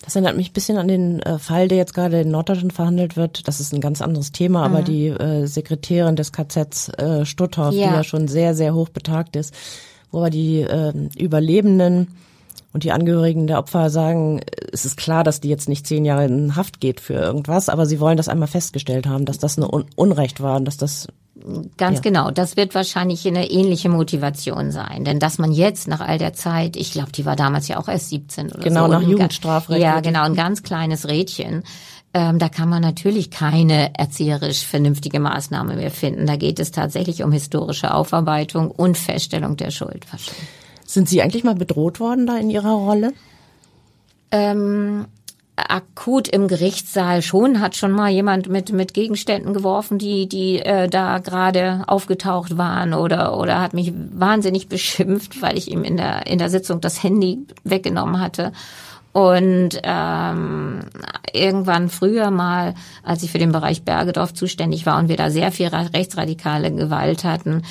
Das 0.08 0.16
erinnert 0.16 0.38
mich 0.38 0.48
ein 0.48 0.52
bisschen 0.54 0.78
an 0.78 0.88
den 0.88 1.20
äh, 1.20 1.38
Fall, 1.38 1.68
der 1.68 1.76
jetzt 1.76 1.92
gerade 1.92 2.22
in 2.22 2.30
Norddeutschland 2.30 2.72
verhandelt 2.72 3.18
wird. 3.18 3.46
Das 3.46 3.60
ist 3.60 3.74
ein 3.74 3.82
ganz 3.82 4.00
anderes 4.00 4.32
Thema, 4.32 4.66
mhm. 4.66 4.74
aber 4.74 4.82
die 4.82 5.08
äh, 5.08 5.44
Sekretärin 5.44 6.16
des 6.16 6.32
KZs 6.32 6.88
äh, 6.96 7.26
Stutthof, 7.26 7.74
ja. 7.74 7.88
die 7.88 7.94
ja 7.94 8.02
schon 8.02 8.26
sehr, 8.26 8.54
sehr 8.54 8.74
hoch 8.74 8.88
betagt 8.88 9.36
ist, 9.36 9.52
wo 10.10 10.20
aber 10.20 10.30
die 10.30 10.62
äh, 10.62 10.94
Überlebenden 11.18 12.08
und 12.72 12.84
die 12.84 12.92
Angehörigen 12.92 13.48
der 13.48 13.58
Opfer 13.58 13.90
sagen, 13.90 14.40
es 14.72 14.86
ist 14.86 14.96
klar, 14.96 15.24
dass 15.24 15.42
die 15.42 15.50
jetzt 15.50 15.68
nicht 15.68 15.86
zehn 15.86 16.06
Jahre 16.06 16.24
in 16.24 16.56
Haft 16.56 16.80
geht 16.80 17.00
für 17.00 17.12
irgendwas, 17.12 17.68
aber 17.68 17.84
sie 17.84 18.00
wollen 18.00 18.16
das 18.16 18.30
einmal 18.30 18.48
festgestellt 18.48 19.06
haben, 19.06 19.26
dass 19.26 19.36
das 19.36 19.58
ein 19.58 19.62
Unrecht 19.62 20.40
war 20.40 20.56
und 20.56 20.64
dass 20.64 20.78
das 20.78 21.08
Ganz 21.76 21.98
ja. 21.98 22.02
genau. 22.02 22.30
Das 22.30 22.56
wird 22.56 22.74
wahrscheinlich 22.74 23.26
eine 23.26 23.50
ähnliche 23.50 23.88
Motivation 23.88 24.70
sein. 24.70 25.04
Denn 25.04 25.18
dass 25.18 25.38
man 25.38 25.52
jetzt 25.52 25.88
nach 25.88 26.00
all 26.00 26.18
der 26.18 26.32
Zeit, 26.32 26.76
ich 26.76 26.92
glaube, 26.92 27.12
die 27.12 27.24
war 27.24 27.36
damals 27.36 27.68
ja 27.68 27.78
auch 27.78 27.88
erst 27.88 28.10
17 28.10 28.52
oder 28.52 28.60
genau, 28.60 28.82
so. 28.82 28.86
Genau, 28.86 29.00
nach 29.00 29.08
Jugendstrafrecht. 29.08 29.80
Ja, 29.80 30.00
genau, 30.00 30.22
ein 30.22 30.34
ganz 30.34 30.62
kleines 30.62 31.08
Rädchen. 31.08 31.62
Ähm, 32.14 32.38
da 32.38 32.48
kann 32.48 32.68
man 32.68 32.82
natürlich 32.82 33.30
keine 33.30 33.96
erzieherisch 33.98 34.66
vernünftige 34.66 35.20
Maßnahme 35.20 35.76
mehr 35.76 35.90
finden. 35.90 36.26
Da 36.26 36.36
geht 36.36 36.58
es 36.58 36.70
tatsächlich 36.70 37.22
um 37.22 37.32
historische 37.32 37.92
Aufarbeitung 37.92 38.70
und 38.70 38.96
Feststellung 38.96 39.56
der 39.56 39.70
Schuld. 39.70 40.06
Sind 40.86 41.08
Sie 41.08 41.20
eigentlich 41.20 41.44
mal 41.44 41.54
bedroht 41.54 42.00
worden 42.00 42.26
da 42.26 42.38
in 42.38 42.48
Ihrer 42.48 42.72
Rolle? 42.72 43.12
Ähm, 44.30 45.06
akut 45.68 46.28
im 46.28 46.48
Gerichtssaal 46.48 47.22
schon, 47.22 47.60
hat 47.60 47.76
schon 47.76 47.92
mal 47.92 48.10
jemand 48.10 48.48
mit 48.48 48.72
mit 48.72 48.94
Gegenständen 48.94 49.54
geworfen, 49.54 49.98
die 49.98 50.28
die 50.28 50.60
äh, 50.60 50.88
da 50.88 51.18
gerade 51.18 51.84
aufgetaucht 51.86 52.56
waren 52.56 52.94
oder 52.94 53.36
oder 53.36 53.60
hat 53.60 53.74
mich 53.74 53.92
wahnsinnig 53.94 54.68
beschimpft, 54.70 55.42
weil 55.42 55.58
ich 55.58 55.70
ihm 55.70 55.84
in 55.84 55.96
der 55.96 56.26
in 56.26 56.38
der 56.38 56.50
Sitzung 56.50 56.80
das 56.80 57.02
Handy 57.02 57.46
weggenommen 57.64 58.20
hatte. 58.20 58.52
Und 59.12 59.70
ähm, 59.82 60.80
irgendwann 61.32 61.88
früher 61.88 62.30
mal, 62.30 62.74
als 63.02 63.22
ich 63.22 63.32
für 63.32 63.38
den 63.38 63.52
Bereich 63.52 63.82
Bergedorf 63.82 64.34
zuständig 64.34 64.86
war 64.86 64.98
und 64.98 65.08
wir 65.08 65.16
da 65.16 65.30
sehr 65.30 65.50
viel 65.50 65.68
rechtsradikale 65.68 66.72
Gewalt 66.72 67.24
hatten, 67.24 67.62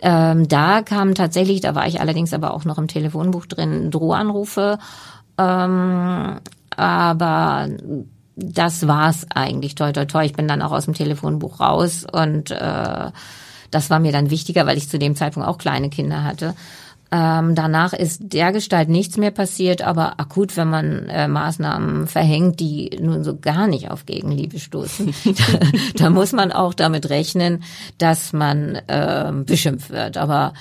ähm, 0.00 0.48
da 0.48 0.82
kam 0.82 1.14
tatsächlich, 1.14 1.60
da 1.60 1.74
war 1.74 1.86
ich 1.86 2.00
allerdings 2.00 2.32
aber 2.32 2.54
auch 2.54 2.64
noch 2.64 2.78
im 2.78 2.88
Telefonbuch 2.88 3.46
drin, 3.46 3.90
Drohanrufe 3.90 4.78
ähm, 5.38 6.40
aber 6.76 7.68
das 8.36 8.86
war's 8.86 9.26
eigentlich, 9.34 9.74
toi 9.74 9.92
toi 9.92 10.04
toi. 10.04 10.24
Ich 10.24 10.34
bin 10.34 10.46
dann 10.46 10.62
auch 10.62 10.72
aus 10.72 10.84
dem 10.84 10.94
Telefonbuch 10.94 11.60
raus 11.60 12.06
und 12.10 12.50
äh, 12.50 13.10
das 13.70 13.90
war 13.90 13.98
mir 13.98 14.12
dann 14.12 14.30
wichtiger, 14.30 14.66
weil 14.66 14.76
ich 14.76 14.88
zu 14.88 14.98
dem 14.98 15.16
Zeitpunkt 15.16 15.48
auch 15.48 15.58
kleine 15.58 15.90
Kinder 15.90 16.22
hatte. 16.22 16.54
Ähm, 17.12 17.54
danach 17.54 17.92
ist 17.92 18.20
der 18.32 18.50
Gestalt 18.52 18.88
nichts 18.88 19.16
mehr 19.16 19.30
passiert, 19.30 19.80
aber 19.80 20.18
akut, 20.18 20.56
wenn 20.56 20.68
man 20.68 21.08
äh, 21.08 21.28
Maßnahmen 21.28 22.08
verhängt, 22.08 22.58
die 22.58 22.98
nun 23.00 23.22
so 23.22 23.38
gar 23.38 23.68
nicht 23.68 23.90
auf 23.90 24.06
Gegenliebe 24.06 24.58
stoßen, 24.58 25.14
da, 25.24 25.58
da, 25.94 26.10
muss 26.10 26.32
man 26.32 26.50
auch 26.50 26.74
damit 26.74 27.08
rechnen, 27.08 27.62
dass 27.98 28.32
man 28.32 28.74
äh, 28.88 29.32
beschimpft 29.44 29.90
wird. 29.90 30.16
Aber 30.16 30.52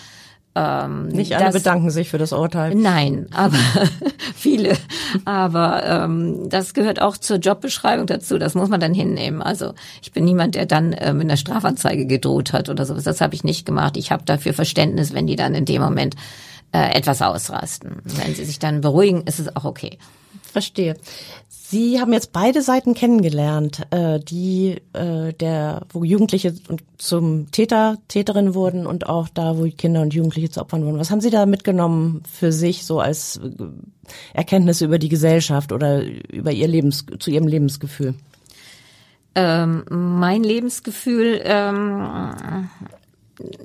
ähm, 0.55 1.07
Nicht 1.09 1.35
alle 1.35 1.45
das, 1.45 1.53
bedanken 1.53 1.89
sich 1.89 2.09
für 2.09 2.17
das 2.17 2.31
Urteil. 2.31 2.73
Nein, 2.75 3.27
aber 3.33 3.57
viele. 4.35 4.77
Aber 5.25 5.83
ähm, 5.85 6.49
das 6.49 6.73
gehört 6.73 7.01
auch 7.01 7.17
zur 7.17 7.37
Jobbeschreibung 7.37 8.07
dazu. 8.07 8.37
Das 8.37 8.55
muss 8.55 8.69
man 8.69 8.79
dann 8.79 8.93
hinnehmen. 8.93 9.41
Also 9.41 9.73
ich 10.01 10.13
bin 10.13 10.23
niemand, 10.23 10.55
der 10.55 10.65
dann 10.65 10.93
äh, 10.93 11.13
mit 11.13 11.23
einer 11.23 11.35
Strafanzeige 11.35 12.05
gedroht 12.05 12.53
hat 12.53 12.69
oder 12.69 12.85
sowas. 12.85 13.03
Das 13.03 13.19
habe 13.19 13.35
ich 13.35 13.43
nicht 13.43 13.65
gemacht. 13.65 13.97
Ich 13.97 14.11
habe 14.11 14.23
dafür 14.23 14.53
Verständnis, 14.53 15.13
wenn 15.13 15.27
die 15.27 15.35
dann 15.35 15.55
in 15.55 15.65
dem 15.65 15.81
Moment 15.81 16.15
äh, 16.71 16.95
etwas 16.95 17.21
ausrasten. 17.21 18.01
Wenn 18.03 18.33
sie 18.33 18.45
sich 18.45 18.59
dann 18.59 18.79
beruhigen, 18.79 19.23
ist 19.23 19.39
es 19.39 19.53
auch 19.57 19.65
okay. 19.65 19.97
Verstehe. 20.41 20.95
Sie 21.75 21.99
haben 21.99 22.13
jetzt 22.13 22.31
beide 22.31 22.61
Seiten 22.61 22.93
kennengelernt, 22.93 23.81
äh, 23.89 24.21
die 24.21 24.81
äh, 24.93 25.33
der, 25.33 25.81
wo 25.89 26.05
Jugendliche 26.05 26.53
zum 26.97 27.51
Täter, 27.51 27.97
Täterin 28.07 28.53
wurden 28.53 28.87
und 28.87 29.09
auch 29.09 29.27
da, 29.27 29.57
wo 29.57 29.69
Kinder 29.69 30.01
und 30.01 30.13
Jugendliche 30.13 30.49
zu 30.49 30.61
Opfern 30.61 30.85
wurden. 30.85 30.99
Was 30.99 31.11
haben 31.11 31.19
Sie 31.19 31.31
da 31.31 31.45
mitgenommen 31.45 32.23
für 32.31 32.53
sich 32.53 32.85
so 32.85 33.01
als 33.01 33.41
äh, 33.43 33.49
Erkenntnisse 34.33 34.85
über 34.85 34.99
die 34.99 35.09
Gesellschaft 35.09 35.73
oder 35.73 36.01
über 36.31 36.53
Ihr 36.53 36.69
Lebens, 36.69 37.07
zu 37.19 37.29
Ihrem 37.29 37.47
Lebensgefühl? 37.47 38.15
Ähm, 39.35 39.83
mein 39.89 40.45
Lebensgefühl, 40.45 41.41
ähm, 41.43 42.69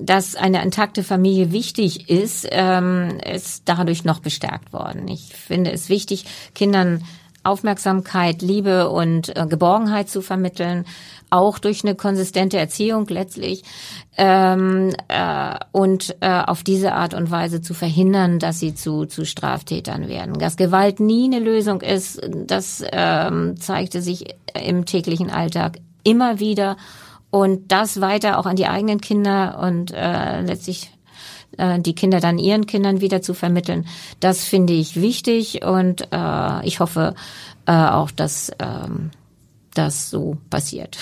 dass 0.01 0.35
eine 0.35 0.61
intakte 0.61 1.03
Familie 1.03 1.53
wichtig 1.53 2.09
ist, 2.09 2.45
ähm, 2.51 3.19
ist 3.33 3.63
dadurch 3.69 4.03
noch 4.03 4.19
bestärkt 4.19 4.73
worden. 4.73 5.07
Ich 5.07 5.33
finde 5.33 5.71
es 5.71 5.87
wichtig, 5.87 6.25
Kindern 6.53 7.05
Aufmerksamkeit, 7.43 8.41
Liebe 8.41 8.89
und 8.89 9.35
äh, 9.35 9.45
Geborgenheit 9.47 10.09
zu 10.09 10.21
vermitteln, 10.21 10.85
auch 11.29 11.59
durch 11.59 11.83
eine 11.83 11.95
konsistente 11.95 12.57
Erziehung 12.57 13.07
letztlich 13.07 13.63
ähm, 14.17 14.93
äh, 15.07 15.55
und 15.71 16.15
äh, 16.19 16.29
auf 16.29 16.63
diese 16.63 16.93
Art 16.93 17.13
und 17.13 17.31
Weise 17.31 17.61
zu 17.61 17.73
verhindern, 17.73 18.37
dass 18.37 18.59
sie 18.59 18.75
zu, 18.75 19.05
zu 19.05 19.25
Straftätern 19.25 20.07
werden. 20.07 20.37
Dass 20.37 20.57
Gewalt 20.57 20.99
nie 20.99 21.25
eine 21.25 21.39
Lösung 21.39 21.81
ist, 21.81 22.21
das 22.45 22.83
ähm, 22.91 23.55
zeigte 23.57 24.01
sich 24.01 24.35
im 24.53 24.85
täglichen 24.85 25.29
Alltag 25.29 25.79
immer 26.03 26.39
wieder 26.39 26.77
und 27.31 27.71
das 27.71 28.01
weiter 28.01 28.37
auch 28.37 28.45
an 28.45 28.57
die 28.57 28.67
eigenen 28.67 28.99
Kinder 28.99 29.59
und 29.63 29.91
äh, 29.91 30.41
letztlich 30.41 30.91
äh, 31.57 31.79
die 31.79 31.95
Kinder 31.95 32.19
dann 32.19 32.37
ihren 32.37 32.65
Kindern 32.65 33.01
wieder 33.01 33.21
zu 33.21 33.33
vermitteln. 33.33 33.85
Das 34.19 34.43
finde 34.43 34.73
ich 34.73 35.01
wichtig 35.01 35.63
und 35.63 36.07
äh, 36.11 36.65
ich 36.65 36.79
hoffe 36.79 37.15
äh, 37.65 37.71
auch, 37.71 38.11
dass 38.11 38.51
ähm, 38.59 39.11
das 39.73 40.09
so 40.09 40.37
passiert. 40.49 40.97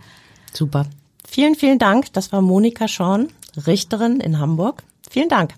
Super. 0.52 0.86
Vielen, 1.26 1.54
vielen 1.54 1.78
Dank. 1.78 2.12
Das 2.12 2.32
war 2.32 2.42
Monika 2.42 2.88
Schorn, 2.88 3.28
Richterin 3.66 4.20
in 4.20 4.38
Hamburg. 4.38 4.82
Vielen 5.10 5.28
Dank. 5.28 5.54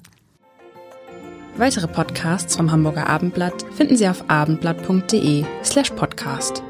Weitere 1.57 1.87
Podcasts 1.87 2.57
vom 2.57 2.73
Hamburger 2.73 3.09
Abendblatt 3.09 3.65
finden 3.75 3.97
Sie 3.97 4.09
auf 4.09 4.29
abendblatt.de 4.29 5.45
slash 5.63 5.91
podcast. 5.91 6.63